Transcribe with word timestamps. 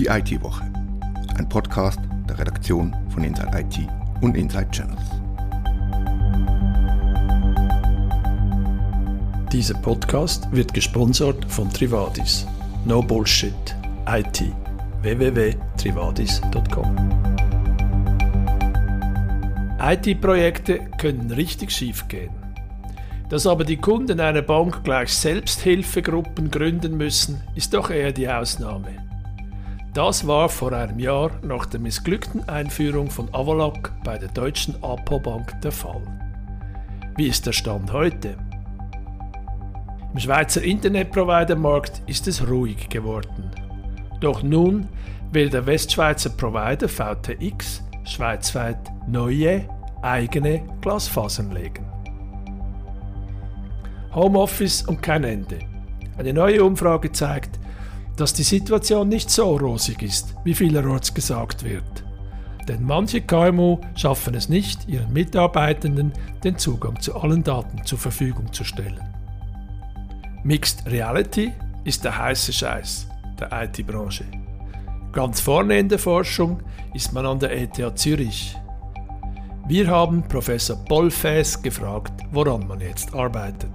Die 0.00 0.06
IT-Woche. 0.06 0.64
Ein 1.36 1.46
Podcast 1.46 2.00
der 2.26 2.38
Redaktion 2.38 2.96
von 3.10 3.22
Inside 3.22 3.50
IT 3.52 3.86
und 4.22 4.34
Inside 4.34 4.70
Channels. 4.70 5.02
Dieser 9.52 9.74
Podcast 9.74 10.50
wird 10.52 10.72
gesponsert 10.72 11.44
von 11.52 11.68
Trivadis. 11.68 12.46
No 12.86 13.02
Bullshit. 13.02 13.52
IT. 14.08 14.44
www.trivadis.com 15.02 16.96
IT-Projekte 19.82 20.80
können 20.96 21.30
richtig 21.30 21.72
schief 21.72 22.08
gehen. 22.08 22.32
Dass 23.28 23.46
aber 23.46 23.64
die 23.64 23.76
Kunden 23.76 24.18
einer 24.18 24.40
Bank 24.40 24.82
gleich 24.82 25.12
Selbsthilfegruppen 25.12 26.50
gründen 26.50 26.96
müssen, 26.96 27.42
ist 27.54 27.74
doch 27.74 27.90
eher 27.90 28.12
die 28.12 28.30
Ausnahme. 28.30 29.09
Das 29.94 30.24
war 30.24 30.48
vor 30.48 30.72
einem 30.72 31.00
Jahr 31.00 31.32
nach 31.42 31.66
der 31.66 31.80
missglückten 31.80 32.48
Einführung 32.48 33.10
von 33.10 33.28
Avaloc 33.34 33.92
bei 34.04 34.18
der 34.18 34.28
deutschen 34.28 34.80
Apo 34.84 35.18
Bank 35.18 35.60
der 35.62 35.72
Fall. 35.72 36.02
Wie 37.16 37.26
ist 37.26 37.44
der 37.44 37.52
Stand 37.52 37.92
heute? 37.92 38.36
Im 40.12 40.20
Schweizer 40.20 40.62
Internetprovider-Markt 40.62 42.02
ist 42.06 42.28
es 42.28 42.48
ruhig 42.48 42.88
geworden. 42.88 43.50
Doch 44.20 44.44
nun 44.44 44.88
will 45.32 45.50
der 45.50 45.66
Westschweizer 45.66 46.30
Provider 46.30 46.88
VTX 46.88 47.82
schweizweit 48.04 48.78
neue 49.08 49.68
eigene 50.02 50.62
Glasfasern 50.82 51.50
legen. 51.50 51.84
Homeoffice 54.14 54.82
und 54.82 55.02
kein 55.02 55.24
Ende. 55.24 55.58
Eine 56.16 56.32
neue 56.32 56.64
Umfrage 56.64 57.10
zeigt, 57.10 57.59
dass 58.20 58.34
die 58.34 58.42
Situation 58.42 59.08
nicht 59.08 59.30
so 59.30 59.56
rosig 59.56 60.02
ist, 60.02 60.34
wie 60.44 60.54
vielerorts 60.54 61.14
gesagt 61.14 61.64
wird. 61.64 62.04
Denn 62.68 62.84
manche 62.84 63.22
KMU 63.22 63.78
schaffen 63.94 64.34
es 64.34 64.50
nicht, 64.50 64.86
ihren 64.88 65.12
Mitarbeitenden 65.12 66.12
den 66.44 66.58
Zugang 66.58 67.00
zu 67.00 67.16
allen 67.16 67.42
Daten 67.42 67.84
zur 67.86 67.98
Verfügung 67.98 68.52
zu 68.52 68.62
stellen. 68.62 69.00
Mixed 70.44 70.84
Reality 70.86 71.52
ist 71.84 72.04
der 72.04 72.18
heiße 72.18 72.52
Scheiß 72.52 73.06
der 73.40 73.50
IT-Branche. 73.64 74.24
Ganz 75.12 75.40
vorne 75.40 75.78
in 75.78 75.88
der 75.88 75.98
Forschung 75.98 76.62
ist 76.92 77.14
man 77.14 77.24
an 77.24 77.40
der 77.40 77.56
ETH 77.58 77.98
Zürich. 77.98 78.54
Wir 79.66 79.88
haben 79.88 80.22
Professor 80.28 80.76
Bollfäs 80.76 81.60
gefragt, 81.62 82.22
woran 82.32 82.66
man 82.68 82.80
jetzt 82.80 83.14
arbeitet. 83.14 83.72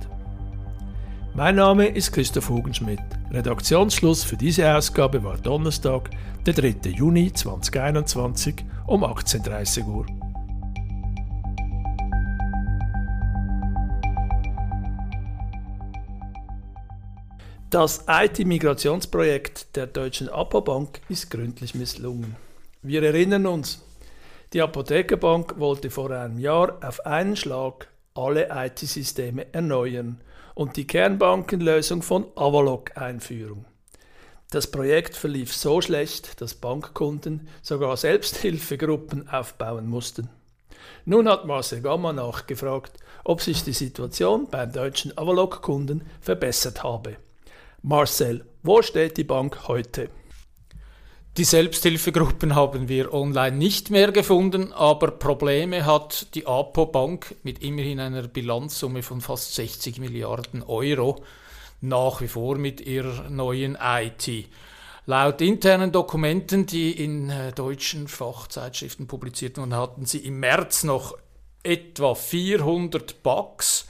Mein 1.37 1.55
Name 1.55 1.87
ist 1.87 2.13
Christoph 2.13 2.47
Hugenschmidt. 2.47 3.01
Redaktionsschluss 3.29 4.23
für 4.23 4.37
diese 4.37 4.73
Ausgabe 4.73 5.21
war 5.21 5.37
Donnerstag, 5.37 6.09
der 6.45 6.53
3. 6.53 6.91
Juni 6.91 7.33
2021 7.33 8.63
um 8.87 9.03
18.30 9.03 9.85
Uhr. 9.85 10.05
Das 17.69 18.05
IT-Migrationsprojekt 18.07 19.75
der 19.75 19.87
Deutschen 19.87 20.29
Apobank 20.29 21.01
ist 21.09 21.29
gründlich 21.29 21.75
misslungen. 21.75 22.37
Wir 22.81 23.03
erinnern 23.03 23.45
uns, 23.45 23.83
die 24.53 24.61
Apothekerbank 24.61 25.59
wollte 25.59 25.89
vor 25.89 26.11
einem 26.11 26.39
Jahr 26.39 26.77
auf 26.81 27.05
einen 27.05 27.35
Schlag 27.35 27.89
alle 28.13 28.47
IT-Systeme 28.49 29.53
erneuern 29.53 30.21
und 30.55 30.77
die 30.77 30.87
Kernbankenlösung 30.87 32.01
von 32.01 32.25
Avaloc 32.35 32.97
einführen. 32.97 33.65
Das 34.49 34.71
Projekt 34.71 35.15
verlief 35.15 35.53
so 35.53 35.81
schlecht, 35.81 36.41
dass 36.41 36.55
Bankkunden 36.55 37.47
sogar 37.61 37.97
Selbsthilfegruppen 37.97 39.29
aufbauen 39.29 39.87
mussten. 39.87 40.29
Nun 41.03 41.27
hat 41.27 41.45
Marcel 41.45 41.81
Gamma 41.81 42.13
nachgefragt, 42.13 42.97
ob 43.23 43.41
sich 43.41 43.63
die 43.63 43.73
Situation 43.73 44.47
beim 44.49 44.71
deutschen 44.71 45.17
Avaloc-Kunden 45.17 46.03
verbessert 46.21 46.83
habe. 46.83 47.17
Marcel, 47.81 48.45
wo 48.63 48.81
steht 48.81 49.17
die 49.17 49.23
Bank 49.23 49.67
heute? 49.67 50.09
Die 51.37 51.43
Selbsthilfegruppen 51.43 52.55
haben 52.55 52.87
wir 52.87 53.13
online 53.13 53.57
nicht 53.57 53.89
mehr 53.89 54.13
gefunden, 54.13 54.71
aber 54.71 55.11
Probleme 55.11 55.85
hat 55.85 56.33
die 56.33 56.47
APO 56.47 56.85
Bank 56.85 57.35
mit 57.43 57.61
immerhin 57.61 57.99
einer 57.99 58.29
Bilanzsumme 58.29 59.03
von 59.03 59.19
fast 59.19 59.53
60 59.55 59.99
Milliarden 59.99 60.63
Euro 60.63 61.21
nach 61.81 62.21
wie 62.21 62.29
vor 62.29 62.55
mit 62.57 62.79
ihrer 62.79 63.29
neuen 63.29 63.77
IT. 63.81 64.47
Laut 65.07 65.41
internen 65.41 65.91
Dokumenten, 65.91 66.67
die 66.67 67.03
in 67.03 67.29
äh, 67.29 67.51
deutschen 67.51 68.07
Fachzeitschriften 68.07 69.05
publiziert 69.05 69.57
wurden, 69.57 69.75
hatten 69.75 70.05
sie 70.05 70.19
im 70.19 70.39
März 70.39 70.85
noch 70.85 71.17
etwa 71.63 72.15
400 72.15 73.23
Bugs 73.23 73.89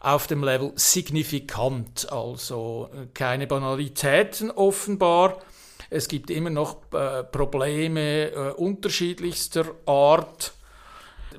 auf 0.00 0.28
dem 0.28 0.42
Level 0.42 0.72
signifikant, 0.76 2.10
also 2.10 2.88
äh, 2.94 3.04
keine 3.12 3.46
Banalitäten 3.46 4.50
offenbar. 4.50 5.42
Es 5.90 6.08
gibt 6.08 6.30
immer 6.30 6.50
noch 6.50 6.78
äh, 6.92 7.24
Probleme 7.24 8.30
äh, 8.30 8.52
unterschiedlichster 8.52 9.66
Art. 9.86 10.52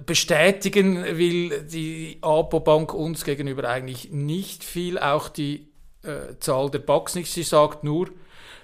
Bestätigen 0.05 1.03
will 1.17 1.63
die 1.63 2.19
Apo 2.21 2.59
Bank 2.59 2.93
uns 2.93 3.23
gegenüber 3.23 3.67
eigentlich 3.67 4.11
nicht 4.11 4.63
viel, 4.63 4.99
auch 4.99 5.29
die 5.29 5.69
äh, 6.03 6.37
Zahl 6.39 6.69
der 6.69 6.79
Bugs 6.79 7.15
nicht. 7.15 7.31
Sie 7.31 7.43
sagt 7.43 7.83
nur, 7.83 8.09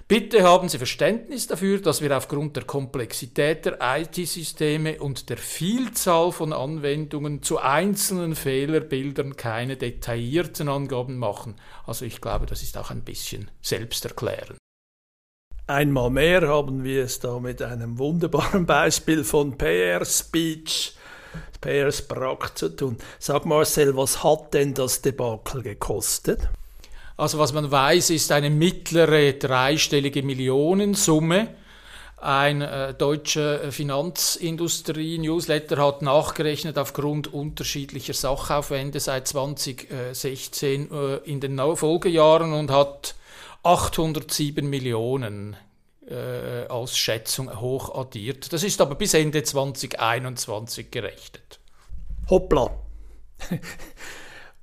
Bitte 0.06 0.42
haben 0.42 0.68
Sie 0.68 0.76
Verständnis 0.76 1.46
dafür, 1.46 1.80
dass 1.80 2.02
wir 2.02 2.14
aufgrund 2.14 2.56
der 2.56 2.64
Komplexität 2.64 3.64
der 3.64 3.78
IT-Systeme 3.80 5.00
und 5.00 5.30
der 5.30 5.38
Vielzahl 5.38 6.30
von 6.30 6.52
Anwendungen 6.52 7.42
zu 7.42 7.58
einzelnen 7.58 8.34
Fehlerbildern 8.34 9.36
keine 9.36 9.78
detaillierten 9.78 10.68
Angaben 10.68 11.16
machen. 11.16 11.54
Also 11.86 12.04
ich 12.04 12.20
glaube, 12.20 12.44
das 12.44 12.62
ist 12.62 12.76
auch 12.76 12.90
ein 12.90 13.02
bisschen 13.02 13.50
selbsterklärend. 13.62 14.58
Einmal 15.66 16.10
mehr 16.10 16.46
haben 16.46 16.84
wir 16.84 17.04
es 17.04 17.20
da 17.20 17.40
mit 17.40 17.62
einem 17.62 17.98
wunderbaren 17.98 18.66
Beispiel 18.66 19.24
von 19.24 19.56
PR 19.56 20.04
Speech, 20.04 20.92
PR 21.62 21.90
Sprack 21.90 22.58
zu 22.58 22.68
tun. 22.68 22.98
Sag 23.18 23.46
Marcel, 23.46 23.96
was 23.96 24.22
hat 24.22 24.52
denn 24.52 24.74
das 24.74 25.00
Debakel 25.00 25.62
gekostet? 25.62 26.50
Also 27.16 27.38
was 27.38 27.54
man 27.54 27.70
weiß, 27.70 28.10
ist 28.10 28.30
eine 28.30 28.50
mittlere 28.50 29.32
dreistellige 29.32 30.22
Millionensumme. 30.22 31.54
Ein 32.18 32.60
äh, 32.60 32.92
deutscher 32.92 33.72
Finanzindustrie-Newsletter 33.72 35.78
hat 35.78 36.02
nachgerechnet 36.02 36.76
aufgrund 36.76 37.32
unterschiedlicher 37.32 38.12
Sachaufwände 38.12 39.00
seit 39.00 39.28
2016 39.28 40.90
äh, 40.90 41.16
in 41.24 41.40
den 41.40 41.58
Folgejahren 41.76 42.52
und 42.52 42.70
hat 42.70 43.14
807 43.64 44.68
Millionen 44.68 45.56
äh, 46.06 46.66
als 46.68 46.96
Schätzung 46.96 47.60
hoch 47.60 47.94
addiert. 47.94 48.52
Das 48.52 48.62
ist 48.62 48.80
aber 48.80 48.94
bis 48.94 49.14
Ende 49.14 49.42
2021 49.42 50.90
gerechnet. 50.90 51.60
Hoppla. 52.28 52.70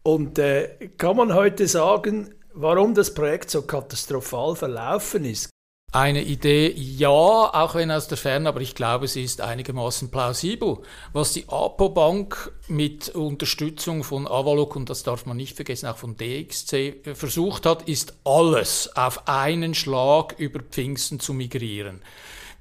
Und 0.04 0.40
äh, 0.40 0.90
kann 0.98 1.16
man 1.16 1.34
heute 1.34 1.68
sagen, 1.68 2.34
warum 2.54 2.94
das 2.94 3.14
Projekt 3.14 3.50
so 3.50 3.64
katastrophal 3.64 4.56
verlaufen 4.56 5.26
ist? 5.26 5.50
Eine 5.94 6.24
Idee, 6.24 6.72
ja, 6.72 7.10
auch 7.10 7.76
wenn 7.76 7.92
aus 7.92 8.08
der 8.08 8.18
Ferne, 8.18 8.48
aber 8.48 8.62
ich 8.62 8.76
glaube, 8.76 9.10
sie 9.10 9.26
ist 9.26 9.42
einigermaßen 9.42 10.10
plausibel. 10.10 10.78
Was 11.12 11.34
die 11.34 11.50
APO 11.50 11.90
Bank 11.90 12.54
mit 12.70 13.10
Unterstützung 13.10 14.06
von 14.06 14.26
Avalok 14.26 14.78
und 14.78 14.90
das 14.90 15.04
darf 15.04 15.26
man 15.26 15.36
nicht 15.36 15.58
vergessen, 15.58 15.88
auch 15.88 15.98
von 15.98 16.16
DXC 16.16 17.14
versucht 17.14 17.66
hat, 17.66 17.90
ist 17.90 18.14
alles 18.24 18.90
auf 18.96 19.28
einen 19.28 19.74
Schlag 19.74 20.36
über 20.38 20.62
Pfingsten 20.62 21.20
zu 21.20 21.34
migrieren. 21.34 22.02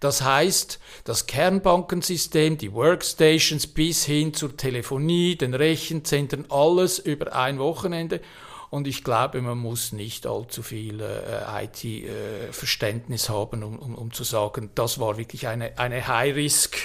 Das 0.01 0.23
heißt, 0.23 0.81
das 1.05 1.29
Kernbankensystem, 1.29 2.59
die 2.59 2.73
Workstations 2.73 3.69
bis 3.69 4.07
hin 4.07 4.35
zur 4.35 4.57
Telefonie, 4.57 5.37
den 5.37 5.55
Rechenzentren, 5.55 6.47
alles 6.51 6.99
über 6.99 7.37
ein 7.37 7.61
Wochenende 7.61 8.21
und 8.71 8.87
ich 8.87 9.03
glaube, 9.03 9.43
man 9.43 9.59
muss 9.59 9.93
nicht 9.93 10.27
allzu 10.27 10.63
viel 10.63 11.01
äh, 11.01 11.65
IT-Verständnis 11.65 13.29
äh, 13.29 13.33
haben, 13.33 13.65
um, 13.65 13.79
um, 13.79 13.95
um 13.97 14.13
zu 14.13 14.23
sagen, 14.23 14.71
das 14.77 15.01
war 15.01 15.19
wirklich 15.19 15.49
eine, 15.49 15.77
eine 15.77 16.07
High-Risk, 16.07 16.77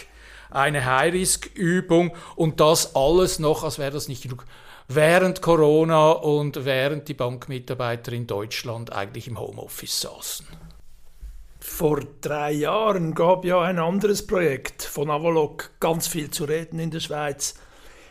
eine 0.49 0.85
High-Risk-Übung 0.85 2.15
und 2.35 2.59
das 2.59 2.95
alles 2.95 3.37
noch, 3.37 3.63
als 3.63 3.77
wäre 3.77 3.91
das 3.91 4.07
nicht 4.07 4.23
genug, 4.23 4.45
während 4.87 5.43
Corona 5.43 6.11
und 6.11 6.65
während 6.65 7.07
die 7.07 7.13
Bankmitarbeiter 7.13 8.13
in 8.13 8.25
Deutschland 8.25 8.91
eigentlich 8.91 9.27
im 9.27 9.39
Homeoffice 9.39 10.01
saßen. 10.01 10.47
Vor 11.59 12.01
drei 12.21 12.51
Jahren 12.51 13.13
gab 13.15 13.43
ja 13.43 13.61
ein 13.61 13.79
anderes 13.79 14.25
Projekt 14.25 14.83
von 14.83 15.09
Avalok 15.09 15.71
ganz 15.79 16.07
viel 16.07 16.29
zu 16.29 16.45
reden 16.45 16.79
in 16.79 16.91
der 16.91 16.99
Schweiz. 16.99 17.55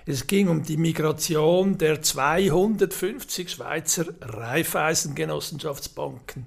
Es 0.07 0.27
ging 0.27 0.49
um 0.49 0.63
die 0.63 0.77
Migration 0.77 1.79
der 1.79 2.03
250 2.03 3.51
Schweizer 3.51 4.05
Raiffeisengenossenschaftsbanken. 4.21 6.45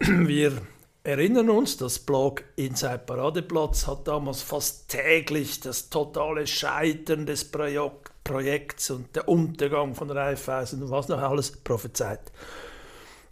Wir 0.00 0.60
erinnern 1.04 1.50
uns, 1.50 1.76
das 1.76 2.00
Blog 2.00 2.42
Inside 2.56 3.02
Paradeplatz 3.06 3.86
hat 3.86 4.08
damals 4.08 4.42
fast 4.42 4.88
täglich 4.88 5.60
das 5.60 5.88
totale 5.88 6.48
Scheitern 6.48 7.26
des 7.26 7.44
Projek 7.44 8.10
Projekts 8.24 8.90
und 8.90 9.14
der 9.16 9.28
Untergang 9.28 9.94
von 9.94 10.10
Raiffeisen 10.10 10.82
und 10.82 10.90
was 10.90 11.08
noch 11.08 11.20
alles 11.20 11.52
prophezeit. 11.52 12.20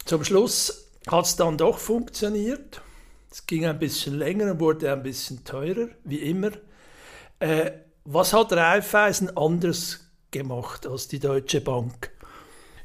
Zum 0.05 0.23
Schluss 0.23 0.87
hat 1.05 1.25
es 1.25 1.35
dann 1.35 1.57
doch 1.57 1.77
funktioniert. 1.77 2.81
Es 3.29 3.45
ging 3.45 3.65
ein 3.65 3.77
bisschen 3.77 4.17
länger 4.17 4.53
und 4.53 4.59
wurde 4.59 4.91
ein 4.91 5.03
bisschen 5.03 5.43
teurer, 5.43 5.89
wie 6.03 6.17
immer. 6.17 6.49
Äh, 7.39 7.71
was 8.09 8.31
hat 8.31 8.53
Raiffeisen 8.53 9.35
anders 9.35 10.09
gemacht 10.31 10.87
als 10.87 11.09
die 11.09 11.19
Deutsche 11.19 11.59
Bank? 11.59 12.09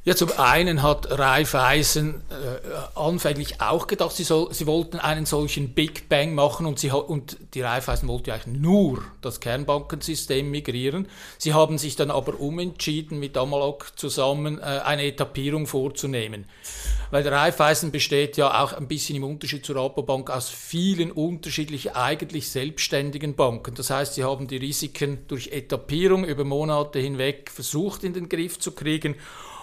Ja, 0.05 0.17
zum 0.17 0.33
einen 0.33 0.83
hat 0.83 1.17
Raiffeisen 1.17 2.23
äh, 2.29 2.99
anfänglich 2.99 3.61
auch 3.61 3.87
gedacht, 3.87 4.17
sie, 4.17 4.25
soll, 4.25 4.53
sie 4.53 4.67
wollten 4.67 4.99
einen 4.99 5.27
solchen 5.27 5.75
Big 5.75 6.09
Bang 6.09 6.35
machen 6.35 6.67
und, 6.67 6.81
sie, 6.81 6.91
und 6.91 7.37
die 7.55 7.61
Raiffeisen 7.61 8.09
wollte 8.09 8.35
eigentlich 8.35 8.61
nur 8.61 9.05
das 9.21 9.39
Kernbankensystem 9.39 10.51
migrieren. 10.51 11.07
Sie 11.39 11.55
haben 11.55 11.79
sich 11.79 11.95
dann 11.95 12.11
aber 12.11 12.41
umentschieden, 12.41 13.21
mit 13.21 13.37
Amalok 13.37 13.93
zusammen 13.95 14.59
äh, 14.59 14.63
eine 14.63 15.05
Etappierung 15.05 15.69
vorzunehmen. 15.69 16.47
Weil 17.13 17.23
der 17.23 17.31
Raiffeisen 17.31 17.93
besteht 17.93 18.37
ja 18.37 18.61
auch 18.61 18.73
ein 18.73 18.89
bisschen 18.89 19.15
im 19.15 19.23
Unterschied 19.23 19.65
zur 19.65 19.77
Rabobank 19.77 20.31
aus 20.31 20.49
vielen 20.49 21.13
unterschiedlichen, 21.13 21.95
eigentlich 21.95 22.49
selbstständigen 22.49 23.37
Banken. 23.37 23.77
Das 23.77 23.91
heißt, 23.91 24.15
sie 24.15 24.25
haben 24.25 24.49
die 24.49 24.57
Risiken 24.57 25.19
durch 25.29 25.53
Etappierung 25.53 26.25
über 26.25 26.43
Monate 26.43 26.99
hinweg 26.99 27.53
versucht 27.55 28.03
in 28.03 28.15
den 28.15 28.29
Griff 28.29 28.59
zu 28.59 28.73
kriegen 28.73 29.15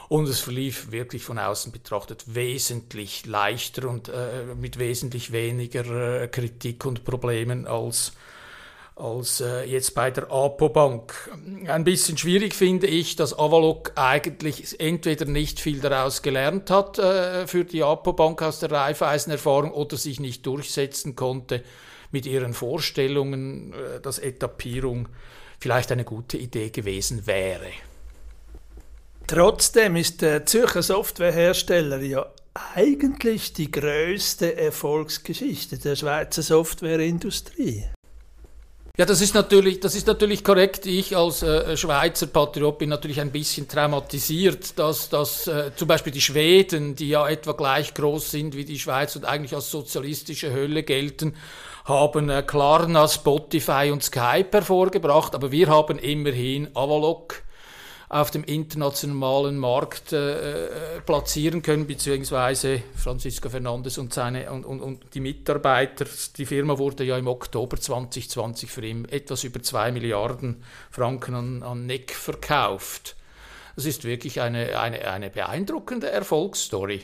und 0.09 0.27
es 0.27 0.39
verlief 0.39 0.91
wirklich 0.91 1.23
von 1.23 1.38
außen 1.38 1.71
betrachtet 1.71 2.23
wesentlich 2.33 3.27
leichter 3.27 3.88
und 3.88 4.09
äh, 4.09 4.56
mit 4.59 4.79
wesentlich 4.79 5.31
weniger 5.31 6.23
äh, 6.23 6.27
Kritik 6.27 6.83
und 6.85 7.06
Problemen 7.06 7.67
als, 7.67 8.13
als 8.95 9.39
äh, 9.39 9.65
jetzt 9.65 9.94
bei 9.94 10.09
der 10.09 10.31
APO 10.31 10.69
Bank. 10.69 11.13
Ein 11.67 11.83
bisschen 11.83 12.17
schwierig 12.17 12.56
finde 12.56 12.88
ich, 12.88 13.17
dass 13.17 13.38
Avalok 13.38 13.91
eigentlich 13.95 14.79
entweder 14.79 15.25
nicht 15.25 15.59
viel 15.59 15.79
daraus 15.79 16.23
gelernt 16.23 16.71
hat 16.71 16.97
äh, 16.97 17.45
für 17.45 17.63
die 17.63 17.83
APO 17.83 18.13
Bank 18.13 18.41
aus 18.41 18.59
der 18.59 18.71
Raiffeisen-Erfahrung 18.71 19.71
oder 19.71 19.95
sich 19.95 20.19
nicht 20.19 20.44
durchsetzen 20.44 21.15
konnte 21.15 21.63
mit 22.09 22.25
ihren 22.25 22.56
Vorstellungen, 22.56 23.73
äh, 23.73 24.01
dass 24.01 24.17
Etappierung 24.17 25.07
vielleicht 25.59 25.91
eine 25.91 26.03
gute 26.03 26.38
Idee 26.38 26.71
gewesen 26.71 27.27
wäre. 27.27 27.69
Trotzdem 29.30 29.96
ist 29.96 30.24
der 30.24 30.48
Zürcher 30.48 30.81
Softwarehersteller 30.81 32.02
ja 32.02 32.26
eigentlich 32.74 33.54
die 33.54 33.70
größte 33.70 34.58
Erfolgsgeschichte 34.58 35.78
der 35.78 35.96
Schweizer 35.96 36.42
Softwareindustrie. 36.42 37.86
Ja, 38.98 39.06
das 39.06 39.22
ist 39.22 39.36
natürlich, 39.36 39.81
das 39.81 39.94
ist 39.94 40.08
natürlich 40.08 40.44
korrekt. 40.44 40.88
Ich 40.88 41.16
als 41.16 41.44
äh, 41.44 41.78
Schweizer 41.78 42.26
Patriot 42.26 42.80
bin 42.80 42.90
natürlich 42.90 43.22
ein 43.22 43.31
bisschen 43.31 43.68
traumatisiert, 43.68 44.80
dass, 44.80 45.10
dass 45.10 45.46
äh, 45.46 45.74
zum 45.76 45.88
Beispiel 45.88 46.12
die 46.12 46.22
Schweden, 46.22 46.96
die 46.96 47.10
ja 47.10 47.30
etwa 47.30 47.52
gleich 47.52 47.94
groß 47.94 48.31
sind 48.31 48.56
wie 48.56 48.66
die 48.66 48.80
Schweiz 48.80 49.16
und 49.16 49.26
eigentlich 49.26 49.54
als 49.54 49.70
sozialistische 49.70 50.52
Hölle 50.52 50.81
gelten, 50.81 51.36
haben 51.86 52.31
äh, 52.31 52.42
Klarna, 52.42 53.08
Spotify 53.08 53.92
und 53.92 54.04
Skype 54.04 54.50
hervorgebracht, 54.54 55.36
aber 55.36 55.52
wir 55.52 55.68
haben 55.68 56.00
immerhin 56.00 56.76
Avalok, 56.76 57.44
auf 58.09 58.31
dem 58.31 58.44
internationalen 58.44 59.57
Markt 59.57 60.13
äh, 60.13 60.97
äh, 60.97 61.01
platzieren 61.01 61.61
können, 61.61 61.85
beziehungsweise 61.85 62.81
Francisco 62.95 63.50
Fernandes 63.50 64.00
und, 64.00 64.13
seine, 64.13 64.51
und, 64.51 64.65
und, 64.65 64.81
und 64.81 65.13
die 65.13 65.19
Mitarbeiter. 65.19 66.06
Die 66.35 66.47
Firma 66.47 66.79
wurde 66.79 67.03
ja 67.03 67.17
im 67.19 67.27
Oktober 67.27 67.77
2020 67.79 68.71
für 68.71 68.83
ihn 68.83 69.06
etwas 69.06 69.44
über 69.44 69.61
2 69.61 69.91
Milliarden 69.91 70.63
Franken 70.89 71.35
an, 71.35 71.63
an 71.63 71.85
NEC 71.85 72.11
verkauft. 72.11 73.15
Das 73.75 73.85
ist 73.85 74.03
wirklich 74.03 74.41
eine, 74.41 74.79
eine, 74.79 75.07
eine 75.07 75.29
beeindruckende 75.29 76.09
Erfolgsstory. 76.09 77.03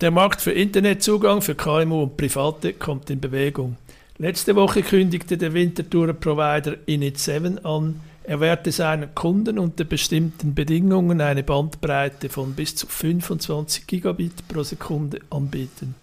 Der 0.00 0.10
Markt 0.10 0.40
für 0.40 0.52
Internetzugang 0.52 1.42
für 1.42 1.54
KMU 1.54 2.04
und 2.04 2.16
Private 2.16 2.72
kommt 2.72 3.10
in 3.10 3.20
Bewegung. 3.20 3.76
Letzte 4.16 4.56
Woche 4.56 4.82
kündigte 4.82 5.36
der 5.36 5.52
Wintertourer-Provider 5.52 6.76
Init7 6.86 7.62
an, 7.64 8.00
er 8.24 8.40
werde 8.40 8.72
seinen 8.72 9.14
Kunden 9.14 9.58
unter 9.58 9.84
bestimmten 9.84 10.54
Bedingungen 10.54 11.20
eine 11.20 11.42
Bandbreite 11.42 12.30
von 12.30 12.54
bis 12.54 12.76
zu 12.76 12.86
25 12.86 13.86
Gigabit 13.86 14.48
pro 14.48 14.62
Sekunde 14.62 15.20
anbieten. 15.28 15.94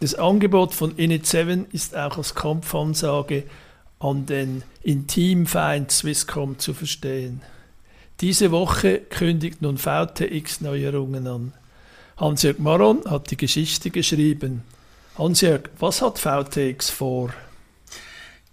Das 0.00 0.16
Angebot 0.16 0.74
von 0.74 0.92
Init7 0.94 1.66
ist 1.72 1.96
auch 1.96 2.18
als 2.18 2.34
Kampfansage 2.34 3.44
an 4.00 4.26
den 4.26 4.64
Intimfeind 4.82 5.92
Swisscom 5.92 6.58
zu 6.58 6.74
verstehen. 6.74 7.40
Diese 8.20 8.50
Woche 8.50 8.98
kündigt 8.98 9.62
nun 9.62 9.78
VTX 9.78 10.60
Neuerungen 10.60 11.26
an. 11.28 11.52
Hans-Jörg 12.18 12.58
Maron 12.58 13.04
hat 13.04 13.30
die 13.30 13.36
Geschichte 13.36 13.90
geschrieben. 13.90 14.62
Hans-Jörg, 15.18 15.64
was 15.78 16.00
hat 16.00 16.18
VTX 16.18 16.88
vor? 16.88 17.30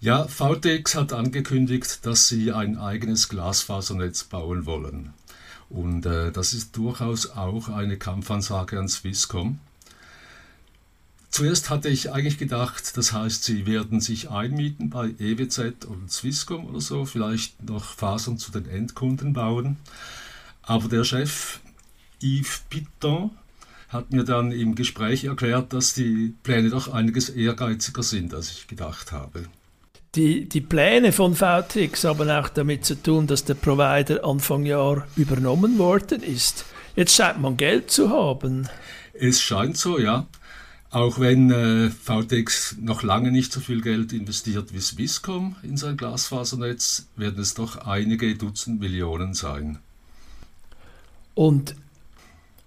Ja, 0.00 0.28
VTX 0.28 0.96
hat 0.96 1.14
angekündigt, 1.14 2.04
dass 2.04 2.28
sie 2.28 2.52
ein 2.52 2.76
eigenes 2.76 3.30
Glasfasernetz 3.30 4.24
bauen 4.24 4.66
wollen. 4.66 5.14
Und 5.70 6.04
äh, 6.04 6.30
das 6.30 6.52
ist 6.52 6.76
durchaus 6.76 7.30
auch 7.30 7.70
eine 7.70 7.96
Kampfansage 7.96 8.78
an 8.78 8.86
Swisscom. 8.86 9.58
Zuerst 11.30 11.70
hatte 11.70 11.88
ich 11.88 12.12
eigentlich 12.12 12.36
gedacht, 12.36 12.98
das 12.98 13.14
heißt, 13.14 13.44
sie 13.44 13.64
werden 13.64 14.02
sich 14.02 14.28
einmieten 14.28 14.90
bei 14.90 15.14
EWZ 15.18 15.86
und 15.86 16.12
Swisscom 16.12 16.66
oder 16.66 16.82
so, 16.82 17.06
vielleicht 17.06 17.62
noch 17.62 17.94
Fasern 17.94 18.36
zu 18.36 18.52
den 18.52 18.68
Endkunden 18.68 19.32
bauen. 19.32 19.78
Aber 20.60 20.86
der 20.88 21.04
Chef 21.04 21.60
Yves 22.22 22.60
Piton 22.68 23.30
hat 23.94 24.12
mir 24.12 24.24
dann 24.24 24.52
im 24.52 24.74
Gespräch 24.74 25.24
erklärt, 25.24 25.72
dass 25.72 25.94
die 25.94 26.34
Pläne 26.42 26.68
doch 26.68 26.92
einiges 26.92 27.30
ehrgeiziger 27.30 28.02
sind, 28.02 28.34
als 28.34 28.50
ich 28.50 28.66
gedacht 28.66 29.12
habe. 29.12 29.44
Die, 30.14 30.48
die 30.48 30.60
Pläne 30.60 31.12
von 31.12 31.34
VTX 31.34 32.04
haben 32.04 32.28
auch 32.30 32.48
damit 32.48 32.84
zu 32.84 33.00
tun, 33.00 33.26
dass 33.26 33.44
der 33.44 33.54
Provider 33.54 34.24
Anfang 34.24 34.64
Jahr 34.64 35.06
übernommen 35.16 35.78
worden 35.78 36.22
ist. 36.22 36.66
Jetzt 36.94 37.14
scheint 37.14 37.40
man 37.40 37.56
Geld 37.56 37.90
zu 37.90 38.10
haben. 38.10 38.68
Es 39.12 39.40
scheint 39.40 39.76
so, 39.76 39.98
ja. 39.98 40.26
Auch 40.90 41.18
wenn 41.18 41.50
äh, 41.50 41.90
VTX 41.90 42.76
noch 42.80 43.02
lange 43.02 43.32
nicht 43.32 43.52
so 43.52 43.58
viel 43.58 43.80
Geld 43.80 44.12
investiert 44.12 44.72
wie 44.72 44.80
Swisscom 44.80 45.56
in 45.64 45.76
sein 45.76 45.96
Glasfasernetz, 45.96 47.08
werden 47.16 47.40
es 47.40 47.54
doch 47.54 47.78
einige 47.78 48.36
Dutzend 48.36 48.78
Millionen 48.78 49.34
sein. 49.34 49.78
Und 51.34 51.74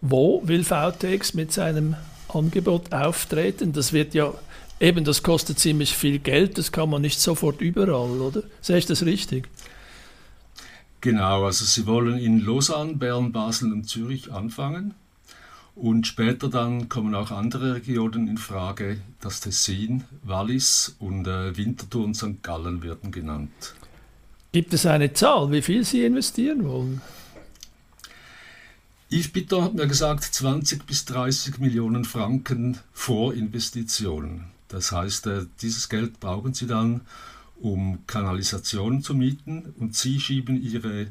wo 0.02 0.42
will 0.46 0.64
VTX 0.64 1.34
mit 1.34 1.52
seinem 1.52 1.96
Angebot 2.30 2.94
auftreten? 2.94 3.74
Das 3.74 3.94
wird 3.94 4.14
ja 4.14 4.34
eben, 4.80 5.04
das 5.04 5.24
kostet 5.24 5.60
ziemlich 5.60 5.96
viel 5.96 6.20
Geld, 6.20 6.58
das 6.58 6.72
kann 6.72 6.90
man 6.90 7.02
nicht 7.02 7.20
sofort 7.20 7.62
überall, 7.62 8.22
oder? 8.22 8.44
Sehe 8.62 8.78
ich 8.78 8.86
das 8.86 9.06
richtig? 9.06 9.48
Genau, 11.02 11.46
also 11.46 11.64
Sie 11.64 11.86
wollen 11.86 12.18
in 12.18 12.40
Lausanne, 12.40 12.94
Bern, 12.94 13.32
Basel 13.32 13.72
und 13.72 13.88
Zürich 13.88 14.32
anfangen 14.32 14.94
und 15.78 16.08
später 16.08 16.50
dann 16.50 16.90
kommen 16.90 17.14
auch 17.14 17.30
andere 17.30 17.76
Regionen 17.76 18.28
in 18.28 18.38
Frage. 18.38 19.00
Das 19.22 19.42
Tessin, 19.42 20.04
Wallis 20.24 20.96
und 21.00 21.28
äh, 21.28 21.56
Winterthur 21.56 22.04
und 22.04 22.16
St. 22.16 22.42
Gallen 22.42 22.82
werden 22.82 23.12
genannt. 23.12 23.76
Gibt 24.52 24.74
es 24.74 24.88
eine 24.88 25.14
Zahl, 25.14 25.52
wie 25.52 25.62
viel 25.62 25.86
Sie 25.86 26.04
investieren 26.04 26.68
wollen? 26.68 27.02
Yves 29.10 29.30
Bitter 29.30 29.64
hat 29.64 29.74
mir 29.74 29.88
gesagt, 29.88 30.26
20 30.26 30.86
bis 30.86 31.06
30 31.06 31.60
Millionen 31.60 32.04
Franken 32.04 32.78
Vorinvestitionen. 32.92 34.48
Das 34.68 34.92
heißt, 34.92 35.28
äh, 35.28 35.46
dieses 35.62 35.88
Geld 35.88 36.20
brauchen 36.20 36.54
Sie 36.54 36.68
dann, 36.68 37.02
um 37.62 38.00
Kanalisationen 38.06 39.02
zu 39.02 39.14
mieten 39.14 39.74
und 39.80 39.96
Sie 39.96 40.20
schieben 40.20 40.62
Ihre 40.62 41.08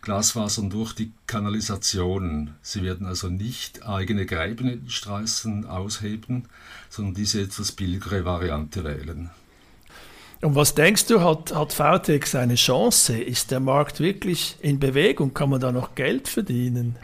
Glasfasern 0.00 0.70
durch 0.70 0.94
die 0.94 1.12
Kanalisationen. 1.26 2.54
Sie 2.62 2.82
werden 2.82 3.06
also 3.06 3.28
nicht 3.28 3.86
eigene 3.86 4.24
Gräben 4.24 4.68
in 4.68 4.80
den 4.80 4.90
Straßen 4.90 5.66
ausheben, 5.66 6.44
sondern 6.88 7.14
diese 7.14 7.42
etwas 7.42 7.72
billigere 7.72 8.24
Variante 8.24 8.82
wählen. 8.82 9.28
Und 10.40 10.54
was 10.54 10.74
denkst 10.74 11.04
du, 11.06 11.20
hat, 11.20 11.54
hat 11.54 11.74
VTX 11.74 12.34
eine 12.34 12.54
Chance? 12.54 13.18
Ist 13.18 13.50
der 13.50 13.60
Markt 13.60 14.00
wirklich 14.00 14.56
in 14.62 14.78
Bewegung? 14.78 15.34
Kann 15.34 15.50
man 15.50 15.60
da 15.60 15.70
noch 15.70 15.94
Geld 15.94 16.28
verdienen? 16.28 16.96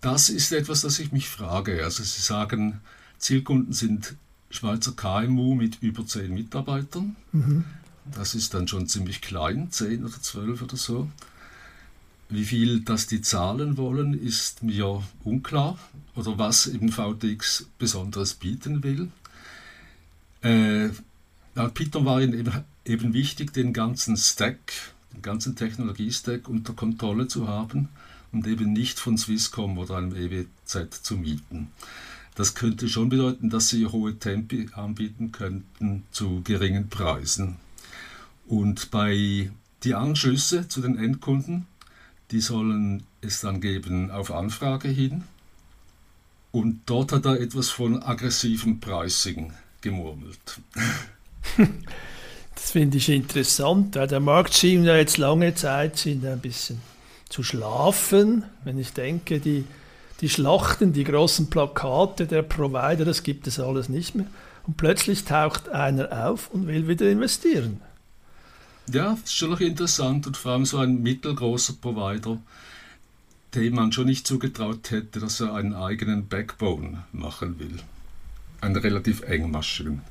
Das 0.00 0.28
ist 0.28 0.52
etwas, 0.52 0.82
das 0.82 0.98
ich 0.98 1.12
mich 1.12 1.28
frage. 1.28 1.82
Also 1.84 2.02
Sie 2.02 2.22
sagen, 2.22 2.80
Zielkunden 3.18 3.72
sind 3.72 4.14
Schweizer 4.50 4.92
KMU 4.92 5.54
mit 5.54 5.82
über 5.82 6.06
zehn 6.06 6.32
Mitarbeitern. 6.32 7.16
Mhm. 7.32 7.64
Das 8.14 8.34
ist 8.34 8.54
dann 8.54 8.68
schon 8.68 8.86
ziemlich 8.86 9.20
klein, 9.20 9.70
zehn 9.70 10.04
oder 10.04 10.20
zwölf 10.22 10.62
oder 10.62 10.76
so. 10.76 11.08
Wie 12.30 12.44
viel 12.44 12.80
das 12.80 13.06
die 13.06 13.20
zahlen 13.22 13.76
wollen, 13.76 14.14
ist 14.14 14.62
mir 14.62 15.02
unklar 15.24 15.78
oder 16.14 16.38
was 16.38 16.66
eben 16.66 16.90
VTX 16.90 17.66
Besonderes 17.78 18.34
bieten 18.34 18.82
will. 18.82 19.08
Äh, 20.42 20.90
Python 21.74 22.04
war 22.04 22.20
ihnen 22.20 22.64
eben 22.84 23.14
wichtig, 23.14 23.52
den 23.52 23.72
ganzen 23.72 24.16
Stack, 24.16 24.72
den 25.12 25.22
ganzen 25.22 25.56
Technologie-Stack 25.56 26.48
unter 26.48 26.72
Kontrolle 26.74 27.28
zu 27.28 27.48
haben 27.48 27.88
und 28.32 28.46
eben 28.46 28.72
nicht 28.72 28.98
von 28.98 29.16
Swisscom 29.16 29.78
oder 29.78 29.96
einem 29.96 30.14
EWZ 30.14 31.02
zu 31.02 31.16
mieten. 31.16 31.72
Das 32.34 32.54
könnte 32.54 32.88
schon 32.88 33.08
bedeuten, 33.08 33.50
dass 33.50 33.68
sie 33.68 33.86
hohe 33.86 34.18
Tempi 34.18 34.68
anbieten 34.72 35.32
könnten 35.32 36.04
zu 36.12 36.42
geringen 36.42 36.88
Preisen. 36.88 37.56
Und 38.46 38.90
bei 38.90 39.50
die 39.82 39.94
Anschlüsse 39.94 40.68
zu 40.68 40.80
den 40.80 40.98
Endkunden, 40.98 41.66
die 42.30 42.40
sollen 42.40 43.02
es 43.20 43.40
dann 43.40 43.60
geben 43.60 44.10
auf 44.10 44.30
Anfrage 44.30 44.88
hin. 44.88 45.24
Und 46.52 46.82
dort 46.86 47.12
hat 47.12 47.26
er 47.26 47.40
etwas 47.40 47.70
von 47.70 48.02
aggressivem 48.02 48.80
Pricing 48.80 49.52
gemurmelt. 49.80 50.60
Das 52.54 52.72
finde 52.72 52.98
ich 52.98 53.08
interessant, 53.08 53.94
der 53.94 54.18
Markt 54.18 54.52
schien 54.52 54.82
ja 54.82 54.96
jetzt 54.96 55.16
lange 55.16 55.54
Zeit 55.54 55.96
sind 55.96 56.26
ein 56.26 56.40
bisschen 56.40 56.82
zu 57.28 57.42
schlafen. 57.42 58.44
Wenn 58.64 58.78
ich 58.78 58.92
denke, 58.92 59.40
die, 59.40 59.64
die 60.20 60.28
Schlachten, 60.28 60.92
die 60.92 61.04
großen 61.04 61.50
Plakate 61.50 62.26
der 62.26 62.42
Provider, 62.42 63.04
das 63.04 63.22
gibt 63.22 63.46
es 63.46 63.60
alles 63.60 63.88
nicht 63.88 64.14
mehr. 64.14 64.26
Und 64.66 64.76
plötzlich 64.76 65.24
taucht 65.24 65.68
einer 65.68 66.26
auf 66.26 66.50
und 66.50 66.66
will 66.66 66.88
wieder 66.88 67.08
investieren. 67.08 67.80
Ja, 68.90 69.18
ist 69.22 69.36
schon 69.36 69.50
noch 69.50 69.60
interessant 69.60 70.26
und 70.26 70.36
vor 70.36 70.52
allem 70.52 70.64
so 70.64 70.78
ein 70.78 71.02
mittelgroßer 71.02 71.74
Provider, 71.74 72.38
dem 73.54 73.74
man 73.74 73.92
schon 73.92 74.06
nicht 74.06 74.26
zugetraut 74.26 74.90
hätte, 74.90 75.20
dass 75.20 75.40
er 75.40 75.54
einen 75.54 75.74
eigenen 75.74 76.26
Backbone 76.26 77.04
machen 77.12 77.58
will. 77.58 77.76
Einen 78.60 78.76
relativ 78.76 79.22
engmaschigen. 79.22 80.02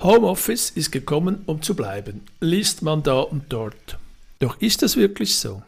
Homeoffice 0.00 0.70
ist 0.70 0.92
gekommen, 0.92 1.42
um 1.46 1.62
zu 1.62 1.74
bleiben, 1.74 2.22
liest 2.40 2.82
man 2.82 3.02
da 3.02 3.20
und 3.20 3.44
dort. 3.48 3.98
Doch 4.40 4.60
ist 4.60 4.82
das 4.82 4.96
wirklich 4.96 5.36
so? 5.36 5.62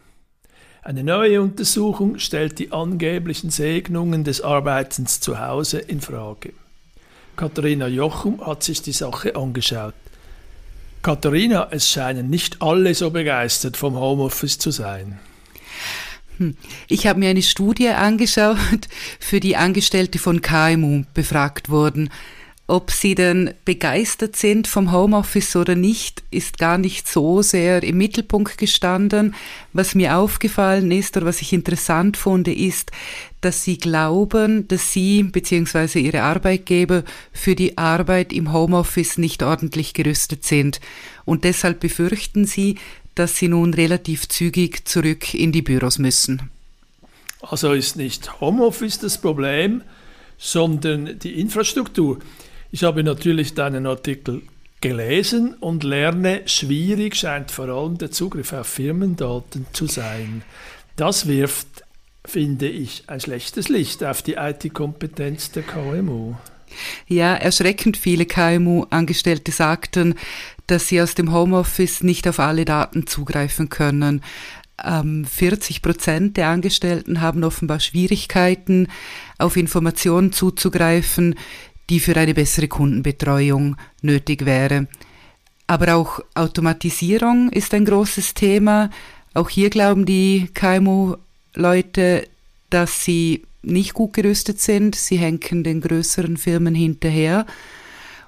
Eine 0.82 1.02
neue 1.02 1.40
Untersuchung 1.42 2.18
stellt 2.18 2.58
die 2.58 2.72
angeblichen 2.72 3.50
Segnungen 3.50 4.24
des 4.24 4.40
Arbeitens 4.40 5.20
zu 5.20 5.38
Hause 5.38 5.78
in 5.78 6.00
Frage. 6.00 6.52
Katharina 7.36 7.88
Jochum 7.88 8.44
hat 8.46 8.62
sich 8.62 8.82
die 8.82 8.92
Sache 8.92 9.36
angeschaut. 9.36 9.94
Katharina, 11.02 11.68
es 11.70 11.88
scheinen 11.88 12.28
nicht 12.28 12.60
alle 12.60 12.94
so 12.94 13.10
begeistert 13.10 13.76
vom 13.76 13.96
Homeoffice 13.96 14.58
zu 14.58 14.70
sein. 14.70 15.18
Hm. 16.38 16.56
Ich 16.88 17.06
habe 17.06 17.18
mir 17.18 17.30
eine 17.30 17.42
Studie 17.42 17.88
angeschaut, 17.88 18.88
für 19.20 19.40
die 19.40 19.56
Angestellte 19.56 20.18
von 20.18 20.42
KMU 20.42 21.04
befragt 21.14 21.70
wurden. 21.70 22.10
Ob 22.70 22.90
sie 22.90 23.14
denn 23.14 23.54
begeistert 23.64 24.36
sind 24.36 24.68
vom 24.68 24.92
Homeoffice 24.92 25.56
oder 25.56 25.74
nicht, 25.74 26.22
ist 26.30 26.58
gar 26.58 26.76
nicht 26.76 27.08
so 27.08 27.40
sehr 27.40 27.82
im 27.82 27.96
Mittelpunkt 27.96 28.58
gestanden. 28.58 29.34
Was 29.72 29.94
mir 29.94 30.18
aufgefallen 30.18 30.90
ist 30.90 31.16
oder 31.16 31.24
was 31.24 31.40
ich 31.40 31.54
interessant 31.54 32.18
fand, 32.18 32.46
ist, 32.46 32.90
dass 33.40 33.64
sie 33.64 33.78
glauben, 33.78 34.68
dass 34.68 34.92
sie 34.92 35.22
bzw. 35.22 35.98
ihre 35.98 36.20
Arbeitgeber 36.20 37.04
für 37.32 37.54
die 37.54 37.78
Arbeit 37.78 38.34
im 38.34 38.52
Homeoffice 38.52 39.16
nicht 39.16 39.42
ordentlich 39.42 39.94
gerüstet 39.94 40.44
sind. 40.44 40.78
Und 41.24 41.44
deshalb 41.44 41.80
befürchten 41.80 42.44
sie, 42.44 42.76
dass 43.14 43.38
sie 43.38 43.48
nun 43.48 43.72
relativ 43.72 44.28
zügig 44.28 44.86
zurück 44.86 45.32
in 45.32 45.52
die 45.52 45.62
Büros 45.62 45.98
müssen. 45.98 46.50
Also 47.40 47.72
ist 47.72 47.96
nicht 47.96 48.42
Homeoffice 48.42 48.98
das 48.98 49.18
Problem, 49.18 49.80
sondern 50.36 51.18
die 51.18 51.40
Infrastruktur. 51.40 52.18
Ich 52.70 52.84
habe 52.84 53.02
natürlich 53.02 53.54
deinen 53.54 53.86
Artikel 53.86 54.42
gelesen 54.80 55.54
und 55.54 55.84
lerne, 55.84 56.42
schwierig 56.46 57.16
scheint 57.16 57.50
vor 57.50 57.68
allem 57.68 57.98
der 57.98 58.10
Zugriff 58.10 58.52
auf 58.52 58.66
Firmendaten 58.66 59.66
zu 59.72 59.86
sein. 59.86 60.42
Das 60.96 61.26
wirft, 61.26 61.84
finde 62.24 62.68
ich, 62.68 63.04
ein 63.06 63.20
schlechtes 63.20 63.68
Licht 63.68 64.04
auf 64.04 64.22
die 64.22 64.34
IT-Kompetenz 64.34 65.50
der 65.50 65.62
KMU. 65.62 66.34
Ja, 67.06 67.34
erschreckend 67.34 67.96
viele 67.96 68.26
KMU-Angestellte 68.26 69.50
sagten, 69.50 70.14
dass 70.66 70.88
sie 70.88 71.00
aus 71.00 71.14
dem 71.14 71.32
Homeoffice 71.32 72.02
nicht 72.02 72.28
auf 72.28 72.38
alle 72.38 72.66
Daten 72.66 73.06
zugreifen 73.06 73.70
können. 73.70 74.22
40 74.80 75.76
ähm, 75.76 75.82
Prozent 75.82 76.36
der 76.36 76.48
Angestellten 76.48 77.20
haben 77.20 77.42
offenbar 77.42 77.80
Schwierigkeiten, 77.80 78.86
auf 79.38 79.56
Informationen 79.56 80.32
zuzugreifen, 80.32 81.34
die 81.90 82.00
für 82.00 82.16
eine 82.16 82.34
bessere 82.34 82.68
Kundenbetreuung 82.68 83.76
nötig 84.02 84.44
wäre. 84.44 84.88
Aber 85.66 85.94
auch 85.94 86.20
Automatisierung 86.34 87.50
ist 87.50 87.74
ein 87.74 87.84
großes 87.84 88.34
Thema. 88.34 88.90
Auch 89.34 89.50
hier 89.50 89.70
glauben 89.70 90.06
die 90.06 90.48
KMU-Leute, 90.54 92.26
dass 92.70 93.04
sie 93.04 93.42
nicht 93.62 93.94
gut 93.94 94.14
gerüstet 94.14 94.60
sind. 94.60 94.94
Sie 94.94 95.18
hängen 95.18 95.64
den 95.64 95.80
größeren 95.80 96.36
Firmen 96.36 96.74
hinterher. 96.74 97.46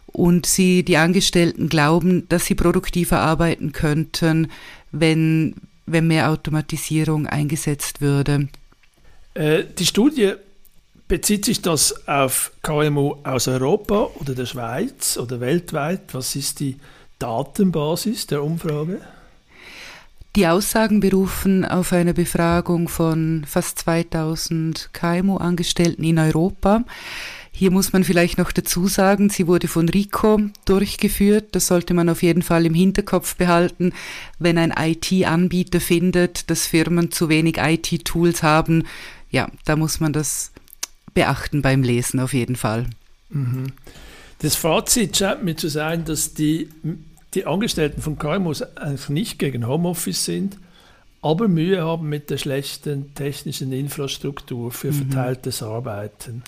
Und 0.06 0.44
sie, 0.44 0.82
die 0.82 0.96
Angestellten, 0.96 1.68
glauben, 1.68 2.28
dass 2.28 2.44
sie 2.44 2.54
produktiver 2.54 3.20
arbeiten 3.20 3.72
könnten, 3.72 4.50
wenn, 4.90 5.54
wenn 5.86 6.08
mehr 6.08 6.30
Automatisierung 6.30 7.26
eingesetzt 7.26 8.00
würde. 8.00 8.48
Äh, 9.34 9.64
die 9.78 9.86
Studie 9.86 10.34
Bezieht 11.10 11.44
sich 11.44 11.60
das 11.60 12.06
auf 12.06 12.52
KMU 12.62 13.16
aus 13.24 13.48
Europa 13.48 14.10
oder 14.20 14.36
der 14.36 14.46
Schweiz 14.46 15.16
oder 15.16 15.40
weltweit? 15.40 16.02
Was 16.14 16.36
ist 16.36 16.60
die 16.60 16.76
Datenbasis 17.18 18.28
der 18.28 18.44
Umfrage? 18.44 19.00
Die 20.36 20.46
Aussagen 20.46 21.00
berufen 21.00 21.64
auf 21.64 21.92
eine 21.92 22.14
Befragung 22.14 22.88
von 22.88 23.44
fast 23.44 23.80
2000 23.80 24.90
KMU-Angestellten 24.92 26.04
in 26.04 26.20
Europa. 26.20 26.84
Hier 27.50 27.72
muss 27.72 27.92
man 27.92 28.04
vielleicht 28.04 28.38
noch 28.38 28.52
dazu 28.52 28.86
sagen, 28.86 29.30
sie 29.30 29.48
wurde 29.48 29.66
von 29.66 29.88
RICO 29.88 30.38
durchgeführt. 30.64 31.56
Das 31.56 31.66
sollte 31.66 31.92
man 31.92 32.08
auf 32.08 32.22
jeden 32.22 32.42
Fall 32.42 32.66
im 32.66 32.74
Hinterkopf 32.74 33.34
behalten, 33.34 33.94
wenn 34.38 34.58
ein 34.58 34.72
IT-Anbieter 34.78 35.80
findet, 35.80 36.50
dass 36.50 36.68
Firmen 36.68 37.10
zu 37.10 37.28
wenig 37.28 37.56
IT-Tools 37.58 38.44
haben. 38.44 38.84
Ja, 39.32 39.48
da 39.64 39.74
muss 39.74 39.98
man 39.98 40.12
das 40.12 40.52
beachten 41.14 41.62
beim 41.62 41.82
Lesen 41.82 42.20
auf 42.20 42.32
jeden 42.32 42.56
Fall. 42.56 42.86
Mhm. 43.30 43.72
Das 44.40 44.56
Fazit 44.56 45.16
scheint 45.16 45.44
mir 45.44 45.56
zu 45.56 45.68
sein, 45.68 46.04
dass 46.04 46.34
die, 46.34 46.68
die 47.34 47.46
Angestellten 47.46 48.00
von 48.00 48.18
KMUs 48.18 48.62
eigentlich 48.76 49.08
nicht 49.08 49.38
gegen 49.38 49.66
Homeoffice 49.66 50.24
sind, 50.24 50.56
aber 51.22 51.48
Mühe 51.48 51.82
haben 51.82 52.08
mit 52.08 52.30
der 52.30 52.38
schlechten 52.38 53.14
technischen 53.14 53.72
Infrastruktur 53.72 54.72
für 54.72 54.92
mhm. 54.92 55.10
verteiltes 55.10 55.62
Arbeiten. 55.62 56.42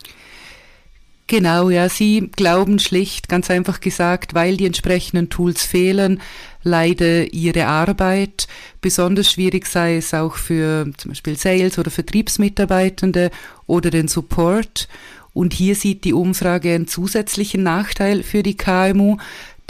Genau, 1.32 1.70
ja, 1.70 1.88
Sie 1.88 2.28
glauben 2.36 2.78
schlicht, 2.78 3.30
ganz 3.30 3.50
einfach 3.50 3.80
gesagt, 3.80 4.34
weil 4.34 4.58
die 4.58 4.66
entsprechenden 4.66 5.30
Tools 5.30 5.64
fehlen, 5.64 6.20
leide 6.62 7.24
Ihre 7.24 7.68
Arbeit. 7.68 8.48
Besonders 8.82 9.32
schwierig 9.32 9.66
sei 9.66 9.96
es 9.96 10.12
auch 10.12 10.34
für 10.34 10.90
zum 10.98 11.12
Beispiel 11.12 11.38
Sales- 11.38 11.78
oder 11.78 11.90
Vertriebsmitarbeitende 11.90 13.30
oder 13.66 13.88
den 13.88 14.08
Support. 14.08 14.88
Und 15.32 15.54
hier 15.54 15.74
sieht 15.74 16.04
die 16.04 16.12
Umfrage 16.12 16.74
einen 16.74 16.86
zusätzlichen 16.86 17.62
Nachteil 17.62 18.22
für 18.24 18.42
die 18.42 18.58
KMU, 18.58 19.16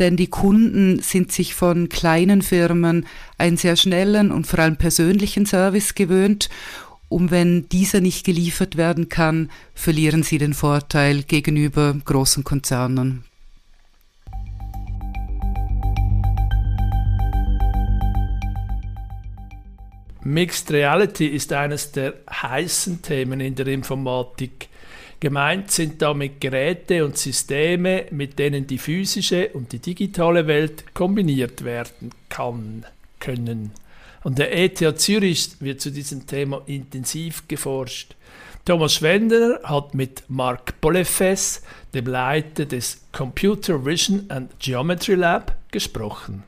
denn 0.01 0.17
die 0.17 0.27
Kunden 0.27 0.99
sind 0.99 1.31
sich 1.31 1.55
von 1.55 1.89
kleinen 1.89 2.43
Firmen 2.43 3.07
einen 3.39 3.57
sehr 3.57 3.77
schnellen 3.77 4.33
und 4.33 4.49
vor 4.49 4.59
allem 4.59 4.79
persönlichen 4.79 5.47
Service 5.47 5.95
gewöhnt 5.95 6.49
und 7.13 7.31
wenn 7.31 7.69
dieser 7.69 8.01
nicht 8.01 8.25
geliefert 8.25 8.77
werden 8.77 9.09
kann, 9.09 9.51
verlieren 9.75 10.23
sie 10.23 10.39
den 10.39 10.55
Vorteil 10.55 11.23
gegenüber 11.23 11.95
großen 12.05 12.43
Konzernen. 12.43 13.25
Mixed 20.25 20.71
Reality 20.71 21.27
ist 21.27 21.53
eines 21.53 21.91
der 21.93 22.15
heißen 22.31 23.03
Themen 23.03 23.41
in 23.41 23.57
der 23.57 23.67
Informatik. 23.67 24.69
Gemeint 25.19 25.71
sind 25.71 26.01
damit 26.01 26.41
Geräte 26.41 27.05
und 27.05 27.17
Systeme, 27.17 28.07
mit 28.11 28.39
denen 28.39 28.67
die 28.67 28.79
physische 28.79 29.49
und 29.49 29.73
die 29.73 29.81
digitale 29.81 30.47
Welt 30.47 30.95
kombiniert 30.95 31.65
werden 31.65 32.11
kann, 32.29 32.87
können. 33.19 33.73
An 34.25 34.37
der 34.37 34.57
ETH 34.57 35.01
Zürich 35.01 35.61
wird 35.61 35.81
zu 35.81 35.91
diesem 35.91 36.27
Thema 36.27 36.63
intensiv 36.67 37.49
geforscht. 37.49 38.15
Thomas 38.65 38.95
Schwendener 38.95 39.59
hat 39.65 39.95
mit 39.95 40.23
Marc 40.29 40.81
Bollefes, 40.81 41.63
dem 41.93 42.07
Leiter 42.07 42.65
des 42.65 43.01
Computer 43.11 43.85
Vision 43.85 44.27
and 44.29 44.57
Geometry 44.61 45.15
Lab, 45.17 45.57
gesprochen. 45.73 46.45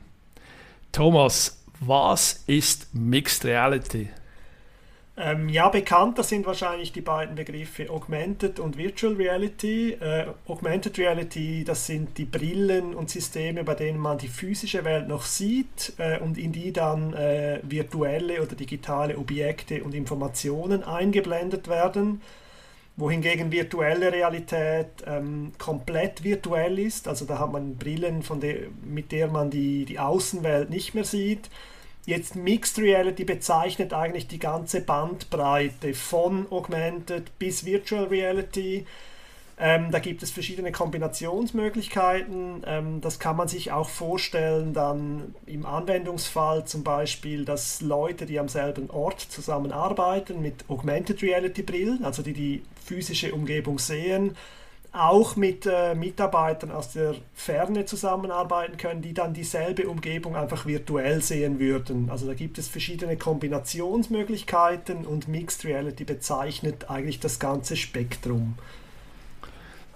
Thomas, 0.93 1.61
was 1.81 2.43
ist 2.47 2.87
Mixed 2.93 3.43
Reality? 3.43 4.07
Ähm, 5.17 5.47
ja, 5.47 5.69
bekannter 5.69 6.23
sind 6.23 6.45
wahrscheinlich 6.45 6.91
die 6.91 6.99
beiden 6.99 7.35
Begriffe 7.35 7.89
Augmented 7.89 8.59
und 8.59 8.77
Virtual 8.77 9.13
Reality. 9.13 9.93
Äh, 9.93 10.25
Augmented 10.45 10.97
Reality, 10.97 11.63
das 11.63 11.85
sind 11.85 12.17
die 12.17 12.25
Brillen 12.25 12.93
und 12.93 13.09
Systeme, 13.09 13.63
bei 13.63 13.75
denen 13.75 13.97
man 13.97 14.17
die 14.17 14.27
physische 14.27 14.83
Welt 14.83 15.07
noch 15.07 15.23
sieht 15.23 15.93
äh, 15.99 16.19
und 16.19 16.37
in 16.37 16.51
die 16.51 16.73
dann 16.73 17.13
äh, 17.13 17.61
virtuelle 17.63 18.41
oder 18.41 18.55
digitale 18.55 19.17
Objekte 19.17 19.85
und 19.85 19.93
Informationen 19.95 20.83
eingeblendet 20.83 21.69
werden. 21.69 22.21
Wohingegen 22.97 23.53
virtuelle 23.53 24.11
Realität 24.11 24.87
ähm, 25.05 25.53
komplett 25.57 26.25
virtuell 26.25 26.77
ist, 26.79 27.07
also 27.07 27.23
da 27.25 27.39
hat 27.39 27.53
man 27.53 27.77
Brillen, 27.77 28.21
von 28.21 28.41
der, 28.41 28.67
mit 28.83 29.13
der 29.13 29.29
man 29.29 29.49
die, 29.49 29.85
die 29.85 29.99
Außenwelt 29.99 30.69
nicht 30.69 30.93
mehr 30.93 31.05
sieht. 31.05 31.49
Jetzt 32.05 32.35
Mixed 32.35 32.77
Reality 32.77 33.23
bezeichnet 33.23 33.91
eigentlich 33.91 34.27
die 34.27 34.37
ganze 34.37 34.81
Bandbreite 34.81 35.95
von 35.95 36.45
Augmented 36.51 37.39
bis 37.39 37.65
Virtual 37.65 38.03
Reality. 38.03 38.85
Ähm, 39.57 39.89
da 39.89 39.99
gibt 39.99 40.21
es 40.21 40.29
verschiedene 40.29 40.71
Kombinationsmöglichkeiten. 40.71 42.63
Ähm, 42.67 43.01
das 43.01 43.17
kann 43.17 43.37
man 43.37 43.47
sich 43.47 43.71
auch 43.71 43.89
vorstellen 43.89 44.73
dann 44.73 45.33
im 45.47 45.65
Anwendungsfall 45.65 46.65
zum 46.65 46.83
Beispiel, 46.83 47.43
dass 47.43 47.81
Leute, 47.81 48.27
die 48.27 48.37
am 48.37 48.49
selben 48.49 48.91
Ort 48.91 49.21
zusammenarbeiten 49.21 50.41
mit 50.41 50.65
Augmented 50.67 51.23
Reality 51.23 51.63
Brillen, 51.63 52.05
also 52.05 52.21
die 52.21 52.33
die 52.33 52.63
physische 52.83 53.33
Umgebung 53.33 53.79
sehen, 53.79 54.35
auch 54.95 55.35
mit 55.35 55.65
äh, 55.65 55.93
Mitarbeitern 55.93 56.71
aus 56.71 56.93
der 56.93 57.15
Ferne 57.33 57.85
zusammenarbeiten 57.85 58.77
können, 58.77 59.01
die 59.01 59.13
dann 59.13 59.33
dieselbe 59.33 59.87
Umgebung 59.87 60.35
einfach 60.35 60.65
virtuell 60.65 61.21
sehen 61.21 61.59
würden. 61.59 62.09
Also 62.09 62.25
da 62.27 62.33
gibt 62.33 62.57
es 62.57 62.67
verschiedene 62.67 63.17
Kombinationsmöglichkeiten 63.17 65.05
und 65.05 65.27
Mixed 65.27 65.65
Reality 65.65 66.05
bezeichnet 66.05 66.89
eigentlich 66.89 67.19
das 67.19 67.39
ganze 67.39 67.75
Spektrum. 67.75 68.55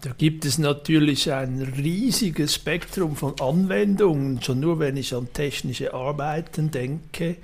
Da 0.02 0.12
gibt 0.18 0.46
es 0.46 0.58
natürlich 0.58 1.32
ein 1.32 1.62
riesiges 1.62 2.56
Spektrum 2.56 3.16
von 3.16 3.40
Anwendungen, 3.42 4.42
schon 4.42 4.60
nur 4.62 4.80
wenn 4.80 4.96
ich 4.96 5.14
an 5.14 5.28
technische 5.34 5.94
Arbeiten 5.94 6.72
denke, 6.72 7.36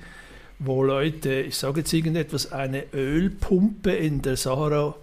wo 0.58 0.82
Leute, 0.82 1.40
ich 1.42 1.56
sage 1.56 1.80
jetzt 1.80 1.92
irgendetwas, 1.92 2.52
eine 2.52 2.84
Ölpumpe 2.94 3.92
in 3.92 4.22
der 4.22 4.36
Sahara 4.36 4.94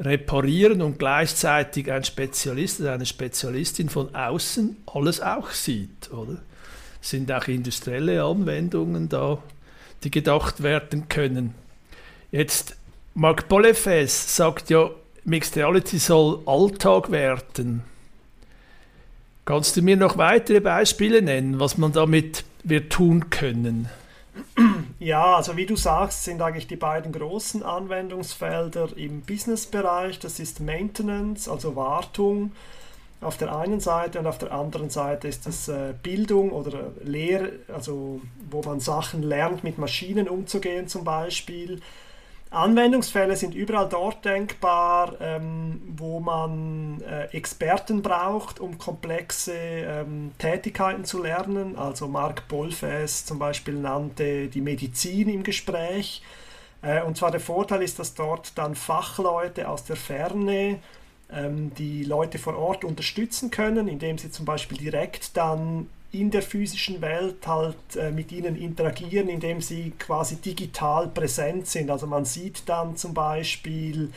reparieren 0.00 0.82
und 0.82 0.98
gleichzeitig 0.98 1.90
ein 1.90 2.04
Spezialist 2.04 2.80
oder 2.80 2.94
eine 2.94 3.06
Spezialistin 3.06 3.88
von 3.88 4.14
außen 4.14 4.76
alles 4.86 5.20
auch 5.20 5.50
sieht, 5.50 6.12
oder? 6.12 6.40
Sind 7.00 7.30
auch 7.32 7.48
industrielle 7.48 8.22
Anwendungen 8.22 9.08
da, 9.08 9.38
die 10.04 10.10
gedacht 10.10 10.62
werden 10.62 11.08
können. 11.08 11.54
Jetzt, 12.30 12.76
Marc 13.14 13.48
Bollefes 13.48 14.36
sagt 14.36 14.70
ja, 14.70 14.90
Mixed 15.24 15.56
Reality 15.56 15.98
soll 15.98 16.40
Alltag 16.46 17.10
werden. 17.10 17.82
Kannst 19.44 19.76
du 19.76 19.82
mir 19.82 19.96
noch 19.96 20.18
weitere 20.18 20.60
Beispiele 20.60 21.20
nennen, 21.22 21.60
was 21.60 21.76
man 21.76 21.92
damit 21.92 22.44
wird 22.64 22.92
tun 22.92 23.30
können? 23.30 23.88
Ja, 24.98 25.36
also 25.36 25.56
wie 25.56 25.66
du 25.66 25.76
sagst, 25.76 26.24
sind 26.24 26.40
eigentlich 26.40 26.68
die 26.68 26.76
beiden 26.76 27.12
großen 27.12 27.62
Anwendungsfelder 27.62 28.96
im 28.96 29.22
Businessbereich. 29.22 30.20
Das 30.20 30.38
ist 30.38 30.60
Maintenance, 30.60 31.48
also 31.48 31.74
Wartung 31.74 32.52
auf 33.22 33.36
der 33.36 33.56
einen 33.56 33.80
Seite 33.80 34.18
und 34.18 34.26
auf 34.26 34.38
der 34.38 34.52
anderen 34.52 34.90
Seite 34.90 35.28
ist 35.28 35.46
das 35.46 35.68
äh, 35.68 35.94
Bildung 36.02 36.50
oder 36.50 36.90
Lehre, 37.04 37.52
also 37.72 38.20
wo 38.50 38.62
man 38.62 38.80
Sachen 38.80 39.22
lernt, 39.22 39.64
mit 39.64 39.78
Maschinen 39.78 40.28
umzugehen 40.28 40.88
zum 40.88 41.04
Beispiel. 41.04 41.80
Anwendungsfälle 42.52 43.34
sind 43.36 43.54
überall 43.54 43.88
dort 43.88 44.24
denkbar, 44.24 45.14
ähm, 45.20 45.80
wo 45.96 46.20
man 46.20 47.00
äh, 47.00 47.24
Experten 47.36 48.02
braucht, 48.02 48.60
um 48.60 48.76
komplexe 48.76 49.54
ähm, 49.54 50.32
Tätigkeiten 50.38 51.04
zu 51.04 51.22
lernen. 51.22 51.76
Also 51.76 52.08
Mark 52.08 52.48
Bolfes 52.48 53.24
zum 53.24 53.38
Beispiel 53.38 53.74
nannte 53.74 54.48
die 54.48 54.60
Medizin 54.60 55.30
im 55.30 55.42
Gespräch. 55.42 56.22
Äh, 56.82 57.02
und 57.02 57.16
zwar 57.16 57.30
der 57.30 57.40
Vorteil 57.40 57.82
ist, 57.82 57.98
dass 57.98 58.14
dort 58.14 58.56
dann 58.58 58.74
Fachleute 58.74 59.68
aus 59.68 59.84
der 59.84 59.96
Ferne 59.96 60.78
ähm, 61.32 61.72
die 61.78 62.04
Leute 62.04 62.38
vor 62.38 62.56
Ort 62.58 62.84
unterstützen 62.84 63.50
können, 63.50 63.88
indem 63.88 64.18
sie 64.18 64.30
zum 64.30 64.44
Beispiel 64.44 64.76
direkt 64.76 65.36
dann 65.36 65.88
in 66.12 66.30
der 66.30 66.42
physischen 66.42 67.00
Welt 67.00 67.46
halt 67.46 67.96
äh, 67.96 68.10
mit 68.10 68.32
ihnen 68.32 68.54
interagieren, 68.54 69.28
indem 69.28 69.62
sie 69.62 69.92
quasi 69.98 70.36
digital 70.36 71.08
präsent 71.08 71.66
sind. 71.66 71.90
Also 71.90 72.06
man 72.06 72.26
sieht 72.26 72.68
dann 72.68 72.96
zum 72.96 73.14
Beispiel, 73.14 74.10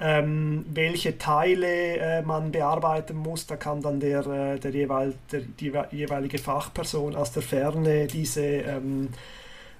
ähm, 0.00 0.66
welche 0.68 1.16
Teile 1.16 1.98
äh, 1.98 2.22
man 2.22 2.50
bearbeiten 2.50 3.16
muss. 3.16 3.46
Da 3.46 3.56
kann 3.56 3.80
dann 3.80 4.00
der, 4.00 4.26
äh, 4.26 4.58
der, 4.58 4.72
jeweil, 4.72 5.14
der 5.30 5.42
die 5.42 5.72
jeweilige 5.92 6.38
Fachperson 6.38 7.14
aus 7.14 7.30
der 7.30 7.42
Ferne 7.42 8.08
diese 8.08 8.44
ähm, 8.44 9.10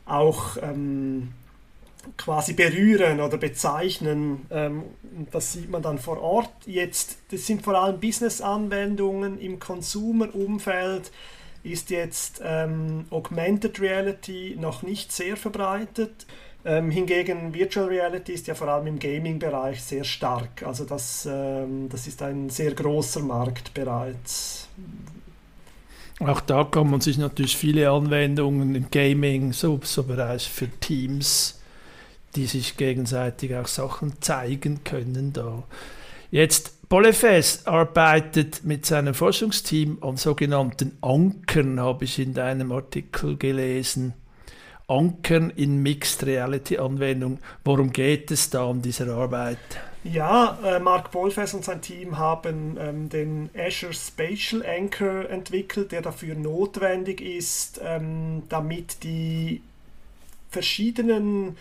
auch 0.07 0.57
ähm, 0.63 1.33
quasi 2.17 2.53
berühren 2.53 3.21
oder 3.21 3.39
bezeichnen. 3.39 4.47
Ähm, 4.51 4.83
das 5.31 5.53
sieht 5.53 5.71
man 5.71 5.83
dann 5.83 5.99
vor 5.99 6.21
Ort. 6.21 6.51
Jetzt, 6.67 7.19
das 7.31 7.47
sind 7.47 7.63
vor 7.63 7.75
allem 7.75 8.01
Business-Anwendungen 8.01 9.39
im 9.39 9.59
Consumer-Umfeld 9.59 11.11
ist 11.65 11.91
jetzt 11.91 12.43
ähm, 12.45 13.07
Augmented 13.11 13.81
Reality 13.81 14.57
noch 14.61 14.83
nicht 14.83 15.11
sehr 15.11 15.37
verbreitet. 15.37 16.27
Ähm, 16.67 16.91
hingegen 16.91 17.53
Virtual 17.53 17.87
Reality 17.87 18.33
ist 18.33 18.47
ja 18.47 18.55
vor 18.55 18.69
allem 18.69 18.87
im 18.87 18.99
Gaming-Bereich 18.99 19.83
sehr 19.83 20.05
stark. 20.05 20.63
Also 20.63 20.85
das, 20.85 21.27
ähm, 21.31 21.89
das 21.89 22.07
ist 22.07 22.23
ein 22.23 22.51
sehr 22.51 22.73
großer 22.73 23.21
Markt 23.21 23.75
bereits. 23.75 24.69
Auch 26.21 26.41
da 26.41 26.65
kann 26.65 26.91
man 26.91 27.01
sich 27.01 27.19
natürlich 27.19 27.57
viele 27.57 27.91
Anwendungen 27.91 28.75
im 28.75 28.91
Gaming, 28.91 29.53
so, 29.53 29.81
so 29.83 30.05
Bereich 30.05 30.49
für 30.49 30.69
Teams 30.69 31.61
die 32.37 32.47
sich 32.47 32.77
gegenseitig 32.77 33.55
auch 33.55 33.67
Sachen 33.67 34.21
zeigen 34.21 34.85
können. 34.85 35.33
Da. 35.33 35.63
Jetzt, 36.31 36.89
Bollefes 36.89 37.67
arbeitet 37.67 38.65
mit 38.65 38.87
seinem 38.87 39.15
Forschungsteam 39.15 39.99
an 40.03 40.17
sogenannten 40.17 40.97
Ankern, 41.01 41.81
habe 41.81 42.05
ich 42.05 42.19
in 42.19 42.35
deinem 42.35 42.73
Artikel 42.73 43.37
gelesen. 43.37 44.15
Ankern 44.87 45.51
in 45.51 45.83
Mixed 45.83 46.27
Reality 46.27 46.79
Anwendung. 46.79 47.39
Worum 47.65 47.93
geht 47.93 48.31
es 48.31 48.51
da 48.51 48.69
an 48.69 48.83
dieser 48.83 49.09
Arbeit? 49.15 49.59
Ja, 50.05 50.59
äh, 50.63 50.79
Mark 50.79 51.11
Bolfes 51.11 51.55
und 51.55 51.65
sein 51.65 51.81
Team 51.81 52.19
haben 52.19 52.77
ähm, 52.79 53.09
den 53.09 53.49
Azure 53.57 53.95
Spatial 53.95 54.63
Anchor 54.63 55.31
entwickelt, 55.31 55.93
der 55.93 56.03
dafür 56.03 56.35
notwendig 56.35 57.23
ist, 57.23 57.81
ähm, 57.83 58.43
damit 58.51 59.03
die 59.03 59.63
verschiedenen 60.51 61.57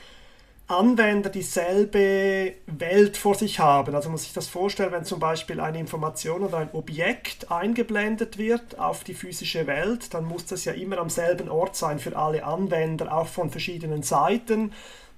Anwender 0.68 1.30
dieselbe 1.30 2.54
Welt 2.68 3.18
vor 3.18 3.36
sich 3.36 3.60
haben. 3.60 3.96
Also 3.96 4.10
muss 4.10 4.24
sich 4.24 4.34
das 4.34 4.48
vorstellen, 4.48 4.94
wenn 4.94 5.04
zum 5.04 5.20
Beispiel 5.20 5.60
eine 5.60 5.80
Information 5.80 6.44
oder 6.44 6.60
ein 6.60 6.70
Objekt 6.72 7.52
eingeblendet 7.52 8.38
wird 8.38 8.80
auf 8.80 9.04
die 9.04 9.14
physische 9.14 9.68
Welt, 9.68 10.14
dann 10.14 10.24
muss 10.24 10.46
das 10.46 10.64
ja 10.64 10.74
immer 10.74 11.00
am 11.00 11.10
selben 11.10 11.50
Ort 11.50 11.76
sein 11.76 12.00
für 12.00 12.16
alle 12.16 12.46
Anwender, 12.46 13.14
auch 13.14 13.28
von 13.28 13.50
verschiedenen 13.50 14.04
Seiten. 14.04 14.72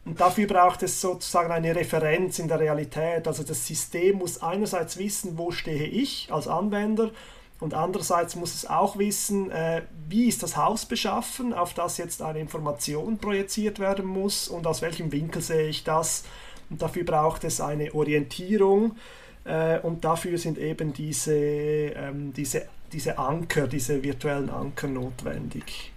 Und 0.03 0.19
dafür 0.19 0.47
braucht 0.47 0.83
es 0.83 0.99
sozusagen 1.01 1.51
eine 1.51 1.75
Referenz 1.75 2.39
in 2.39 2.47
der 2.47 2.59
Realität. 2.59 3.27
Also 3.27 3.43
das 3.43 3.65
System 3.65 4.17
muss 4.17 4.41
einerseits 4.41 4.97
wissen, 4.97 5.37
wo 5.37 5.51
stehe 5.51 5.85
ich 5.85 6.31
als 6.31 6.47
Anwender 6.47 7.11
und 7.59 7.73
andererseits 7.73 8.35
muss 8.35 8.53
es 8.53 8.69
auch 8.69 8.97
wissen, 8.97 9.49
äh, 9.49 9.83
wie 10.09 10.27
ist 10.27 10.43
das 10.43 10.57
Haus 10.57 10.85
beschaffen, 10.85 11.53
auf 11.53 11.73
das 11.73 11.97
jetzt 11.97 12.21
eine 12.21 12.39
Information 12.39 13.17
projiziert 13.17 13.79
werden 13.79 14.05
muss 14.05 14.49
und 14.49 14.67
aus 14.67 14.81
welchem 14.81 15.11
Winkel 15.11 15.41
sehe 15.41 15.67
ich 15.67 15.83
das. 15.83 16.23
Und 16.69 16.81
dafür 16.81 17.05
braucht 17.05 17.43
es 17.45 17.61
eine 17.61 17.93
Orientierung 17.93 18.97
äh, 19.45 19.79
und 19.79 20.03
dafür 20.03 20.37
sind 20.37 20.57
eben 20.57 20.93
diese, 20.93 21.33
ähm, 21.35 22.33
diese, 22.33 22.67
diese 22.91 23.17
Anker, 23.17 23.67
diese 23.67 24.03
virtuellen 24.03 24.49
Anker 24.49 24.87
notwendig. 24.87 25.93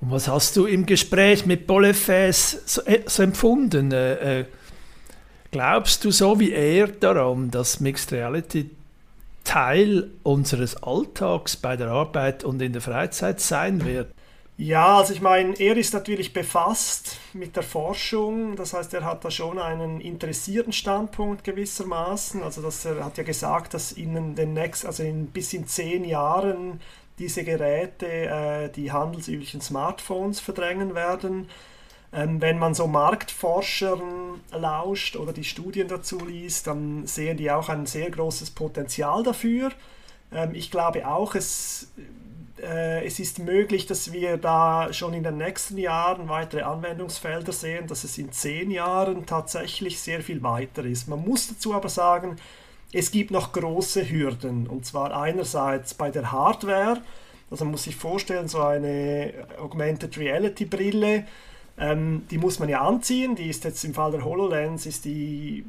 Und 0.00 0.10
was 0.10 0.28
hast 0.28 0.56
du 0.56 0.66
im 0.66 0.84
Gespräch 0.84 1.46
mit 1.46 1.66
Bolefes 1.66 2.62
so, 2.66 2.82
äh, 2.82 3.00
so 3.06 3.22
empfunden? 3.22 3.92
Äh, 3.92 4.40
äh, 4.40 4.44
glaubst 5.50 6.04
du 6.04 6.10
so 6.10 6.38
wie 6.38 6.52
er 6.52 6.88
daran, 6.88 7.50
dass 7.50 7.80
Mixed 7.80 8.12
Reality 8.12 8.70
Teil 9.48 10.10
unseres 10.24 10.82
Alltags 10.82 11.56
bei 11.56 11.74
der 11.74 11.88
Arbeit 11.88 12.44
und 12.44 12.60
in 12.60 12.74
der 12.74 12.82
Freizeit 12.82 13.40
sein 13.40 13.82
wird? 13.82 14.12
Ja, 14.58 14.98
also 14.98 15.14
ich 15.14 15.22
meine, 15.22 15.58
er 15.58 15.74
ist 15.78 15.94
natürlich 15.94 16.34
befasst 16.34 17.16
mit 17.32 17.56
der 17.56 17.62
Forschung, 17.62 18.56
das 18.56 18.74
heißt, 18.74 18.92
er 18.92 19.06
hat 19.06 19.24
da 19.24 19.30
schon 19.30 19.58
einen 19.58 20.02
interessierten 20.02 20.74
Standpunkt 20.74 21.44
gewissermaßen. 21.44 22.42
Also 22.42 22.60
dass 22.60 22.84
er 22.84 23.02
hat 23.02 23.16
ja 23.16 23.24
gesagt, 23.24 23.72
dass 23.72 23.92
in 23.92 24.34
den 24.34 24.52
nächsten, 24.52 24.86
also 24.86 25.02
in, 25.02 25.28
bis 25.28 25.54
in 25.54 25.66
zehn 25.66 26.04
Jahren 26.04 26.80
diese 27.18 27.42
Geräte 27.42 28.06
äh, 28.06 28.68
die 28.68 28.92
handelsüblichen 28.92 29.62
Smartphones 29.62 30.40
verdrängen 30.40 30.94
werden. 30.94 31.48
Ähm, 32.12 32.40
wenn 32.40 32.58
man 32.58 32.74
so 32.74 32.86
Marktforschern 32.86 34.40
lauscht 34.52 35.16
oder 35.16 35.32
die 35.32 35.44
Studien 35.44 35.88
dazu 35.88 36.18
liest, 36.24 36.66
dann 36.66 37.06
sehen 37.06 37.36
die 37.36 37.50
auch 37.50 37.68
ein 37.68 37.86
sehr 37.86 38.10
großes 38.10 38.50
Potenzial 38.50 39.22
dafür. 39.22 39.70
Ähm, 40.32 40.54
ich 40.54 40.70
glaube 40.70 41.06
auch, 41.06 41.34
es 41.34 41.88
äh, 42.62 43.06
es 43.06 43.18
ist 43.18 43.38
möglich, 43.38 43.86
dass 43.86 44.12
wir 44.12 44.36
da 44.36 44.92
schon 44.92 45.14
in 45.14 45.22
den 45.22 45.36
nächsten 45.36 45.78
Jahren 45.78 46.28
weitere 46.28 46.62
Anwendungsfelder 46.62 47.52
sehen, 47.52 47.86
dass 47.86 48.04
es 48.04 48.18
in 48.18 48.32
zehn 48.32 48.70
Jahren 48.70 49.26
tatsächlich 49.26 50.00
sehr 50.00 50.22
viel 50.22 50.42
weiter 50.42 50.84
ist. 50.84 51.08
Man 51.08 51.24
muss 51.24 51.48
dazu 51.48 51.74
aber 51.74 51.88
sagen, 51.88 52.36
es 52.92 53.10
gibt 53.10 53.30
noch 53.30 53.52
große 53.52 54.08
Hürden. 54.08 54.66
Und 54.66 54.86
zwar 54.86 55.16
einerseits 55.20 55.94
bei 55.94 56.10
der 56.10 56.32
Hardware. 56.32 57.02
Also 57.50 57.64
man 57.64 57.72
muss 57.72 57.84
sich 57.84 57.96
vorstellen, 57.96 58.48
so 58.48 58.60
eine 58.60 59.32
Augmented 59.58 60.18
Reality 60.18 60.64
Brille, 60.64 61.26
ähm, 61.78 62.26
die 62.30 62.38
muss 62.38 62.58
man 62.58 62.68
ja 62.68 62.80
anziehen. 62.80 63.36
Die 63.36 63.48
ist 63.48 63.64
jetzt 63.64 63.84
im 63.84 63.94
Fall 63.94 64.10
der 64.10 64.24
HoloLens, 64.24 64.86
ist 64.86 65.04
die 65.04 65.64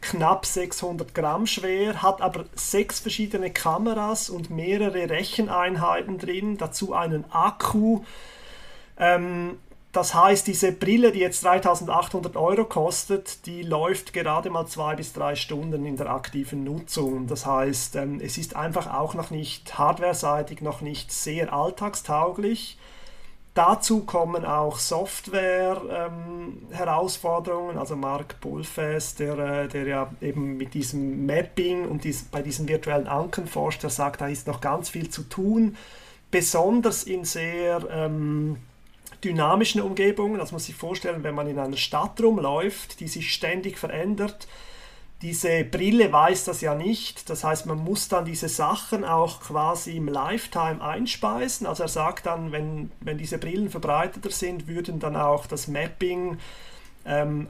knapp 0.00 0.44
600 0.44 1.14
Gramm 1.14 1.46
schwer, 1.46 2.02
hat 2.02 2.20
aber 2.20 2.44
sechs 2.54 3.00
verschiedene 3.00 3.50
Kameras 3.50 4.28
und 4.28 4.50
mehrere 4.50 5.08
Recheneinheiten 5.08 6.18
drin, 6.18 6.58
dazu 6.58 6.92
einen 6.92 7.24
Akku. 7.30 8.02
Ähm, 8.98 9.58
das 9.92 10.12
heißt, 10.12 10.48
diese 10.48 10.72
Brille, 10.72 11.12
die 11.12 11.20
jetzt 11.20 11.44
3800 11.44 12.36
Euro 12.36 12.64
kostet, 12.64 13.46
die 13.46 13.62
läuft 13.62 14.12
gerade 14.12 14.50
mal 14.50 14.66
zwei 14.66 14.96
bis 14.96 15.12
drei 15.12 15.36
Stunden 15.36 15.86
in 15.86 15.96
der 15.96 16.10
aktiven 16.10 16.64
Nutzung. 16.64 17.28
Das 17.28 17.46
heißt, 17.46 17.96
ähm, 17.96 18.20
es 18.20 18.36
ist 18.36 18.56
einfach 18.56 18.92
auch 18.92 19.14
noch 19.14 19.30
nicht 19.30 19.78
hardwareseitig 19.78 20.60
noch 20.60 20.80
nicht 20.80 21.12
sehr 21.12 21.52
alltagstauglich. 21.52 22.76
Dazu 23.54 24.00
kommen 24.00 24.44
auch 24.44 24.78
Software-Herausforderungen. 24.80 27.76
Ähm, 27.76 27.78
also 27.78 27.94
Mark 27.94 28.40
Pulfes, 28.40 29.14
der, 29.14 29.38
äh, 29.38 29.68
der 29.68 29.86
ja 29.86 30.10
eben 30.20 30.56
mit 30.56 30.74
diesem 30.74 31.24
Mapping 31.24 31.86
und 31.86 32.02
dies, 32.02 32.24
bei 32.24 32.42
diesen 32.42 32.66
virtuellen 32.66 33.06
Anken 33.06 33.46
forscht, 33.46 33.84
der 33.84 33.90
sagt, 33.90 34.20
da 34.20 34.26
ist 34.26 34.48
noch 34.48 34.60
ganz 34.60 34.90
viel 34.90 35.08
zu 35.08 35.22
tun, 35.22 35.76
besonders 36.32 37.04
in 37.04 37.24
sehr 37.24 37.86
ähm, 37.90 38.56
dynamischen 39.22 39.80
Umgebungen. 39.80 40.38
Das 40.38 40.50
muss 40.50 40.66
sich 40.66 40.74
vorstellen, 40.74 41.22
wenn 41.22 41.36
man 41.36 41.46
in 41.46 41.60
einer 41.60 41.76
Stadt 41.76 42.20
rumläuft, 42.20 42.98
die 42.98 43.06
sich 43.06 43.32
ständig 43.32 43.78
verändert 43.78 44.48
diese 45.22 45.64
Brille 45.64 46.12
weiß 46.12 46.44
das 46.44 46.60
ja 46.60 46.74
nicht. 46.74 47.30
Das 47.30 47.44
heißt, 47.44 47.66
man 47.66 47.78
muss 47.78 48.08
dann 48.08 48.24
diese 48.24 48.48
Sachen 48.48 49.04
auch 49.04 49.40
quasi 49.40 49.96
im 49.96 50.08
Lifetime 50.08 50.82
einspeisen. 50.82 51.66
Also 51.66 51.84
er 51.84 51.88
sagt 51.88 52.26
dann, 52.26 52.52
wenn, 52.52 52.90
wenn 53.00 53.18
diese 53.18 53.38
Brillen 53.38 53.70
verbreiteter 53.70 54.30
sind, 54.30 54.66
würden 54.66 54.98
dann 54.98 55.16
auch 55.16 55.46
das 55.46 55.66
Mapping 55.68 56.38
ähm, 57.06 57.48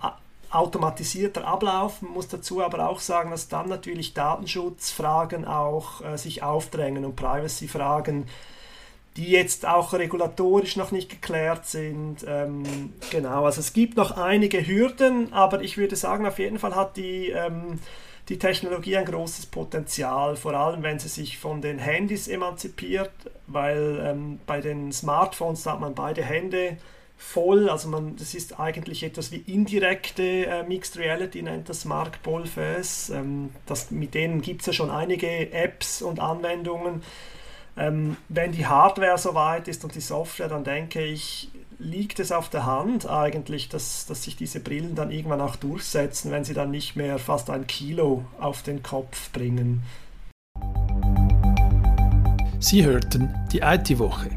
automatisierter 0.51 1.47
ablaufen. 1.47 2.09
Muss 2.09 2.29
dazu 2.29 2.63
aber 2.63 2.89
auch 2.89 3.01
sagen, 3.01 3.31
dass 3.31 3.49
dann 3.49 3.69
natürlich 3.69 4.15
Datenschutzfragen 4.15 5.45
auch 5.45 6.01
äh, 6.03 6.17
sich 6.17 6.43
aufdrängen 6.43 7.05
und 7.05 7.17
Privacy-Fragen 7.17 8.27
die 9.17 9.31
jetzt 9.31 9.67
auch 9.67 9.93
regulatorisch 9.93 10.77
noch 10.77 10.91
nicht 10.91 11.09
geklärt 11.09 11.67
sind. 11.67 12.25
Ähm, 12.27 12.65
genau, 13.11 13.45
also 13.45 13.61
es 13.61 13.73
gibt 13.73 13.97
noch 13.97 14.17
einige 14.17 14.67
Hürden, 14.67 15.33
aber 15.33 15.63
ich 15.63 15.77
würde 15.77 15.97
sagen, 15.97 16.27
auf 16.27 16.39
jeden 16.39 16.59
Fall 16.59 16.75
hat 16.75 16.97
die, 16.97 17.29
ähm, 17.31 17.79
die 18.29 18.39
Technologie 18.39 18.97
ein 18.97 19.05
großes 19.05 19.47
Potenzial, 19.47 20.35
vor 20.37 20.55
allem 20.55 20.83
wenn 20.83 20.99
sie 20.99 21.09
sich 21.09 21.39
von 21.39 21.61
den 21.61 21.79
Handys 21.79 22.27
emanzipiert, 22.27 23.13
weil 23.47 24.01
ähm, 24.05 24.41
bei 24.47 24.61
den 24.61 24.91
Smartphones 24.91 25.63
da 25.63 25.73
hat 25.73 25.81
man 25.81 25.95
beide 25.95 26.25
Hände 26.25 26.77
voll, 27.17 27.71
also 27.71 27.89
man, 27.89 28.17
das 28.17 28.35
ist 28.35 28.59
eigentlich 28.59 29.05
etwas 29.05 29.31
wie 29.31 29.45
indirekte 29.47 30.47
äh, 30.47 30.63
Mixed 30.65 30.99
Reality, 30.99 31.43
nennt 31.43 31.69
das 31.69 31.85
Mark 31.85 32.21
Bolfes. 32.25 33.11
Ähm, 33.11 33.51
das, 33.67 33.93
mit 33.93 34.15
denen 34.15 34.43
gibt 34.43 34.63
es 34.63 34.67
ja 34.67 34.73
schon 34.73 34.91
einige 34.91 35.53
Apps 35.53 36.03
und 36.03 36.19
Anwendungen 36.19 37.03
ähm, 37.77 38.17
wenn 38.29 38.53
die 38.53 38.67
Hardware 38.67 39.19
soweit 39.19 39.69
ist 39.69 39.85
und 39.85 39.95
die 39.95 40.01
Software, 40.01 40.49
dann 40.49 40.65
denke 40.65 41.03
ich, 41.03 41.51
liegt 41.79 42.21
es 42.21 42.31
auf 42.31 42.49
der 42.49 42.67
Hand 42.67 43.09
eigentlich, 43.09 43.69
dass, 43.69 44.07
dass 44.07 44.23
sich 44.23 44.37
diese 44.37 44.61
Brillen 44.61 44.95
dann 44.95 45.11
irgendwann 45.11 45.41
auch 45.41 45.57
durchsetzen, 45.57 46.31
wenn 46.31 46.45
sie 46.45 46.55
dann 46.55 46.71
nicht 46.71 46.95
mehr 46.95 47.19
fast 47.19 47.51
ein 47.51 47.67
Kilo 47.67 48.25
auf 48.39 48.63
den 48.63 48.83
Kopf 48.83 49.31
bringen. 49.33 49.83
Sie 52.61 52.85
hörten 52.85 53.35
die 53.53 53.59
IT-Woche, 53.59 54.31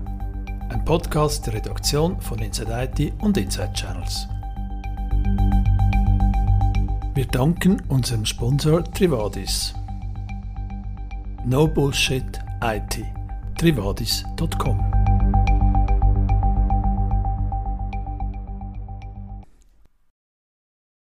ein 0.69 0.83
Podcast 0.83 1.45
der 1.45 1.53
Redaktion 1.53 2.19
von 2.19 2.39
Inside 2.39 2.89
IT 2.97 3.13
und 3.21 3.37
Inside 3.37 3.71
Channels. 3.73 4.27
Wir 7.13 7.25
danken 7.25 7.81
unserem 7.87 8.25
Sponsor 8.25 8.83
Trivadis. 8.83 9.73
No 11.45 11.67
Bullshit 11.67 12.39
IT 12.61 13.16
trivatis.com. 13.57 14.96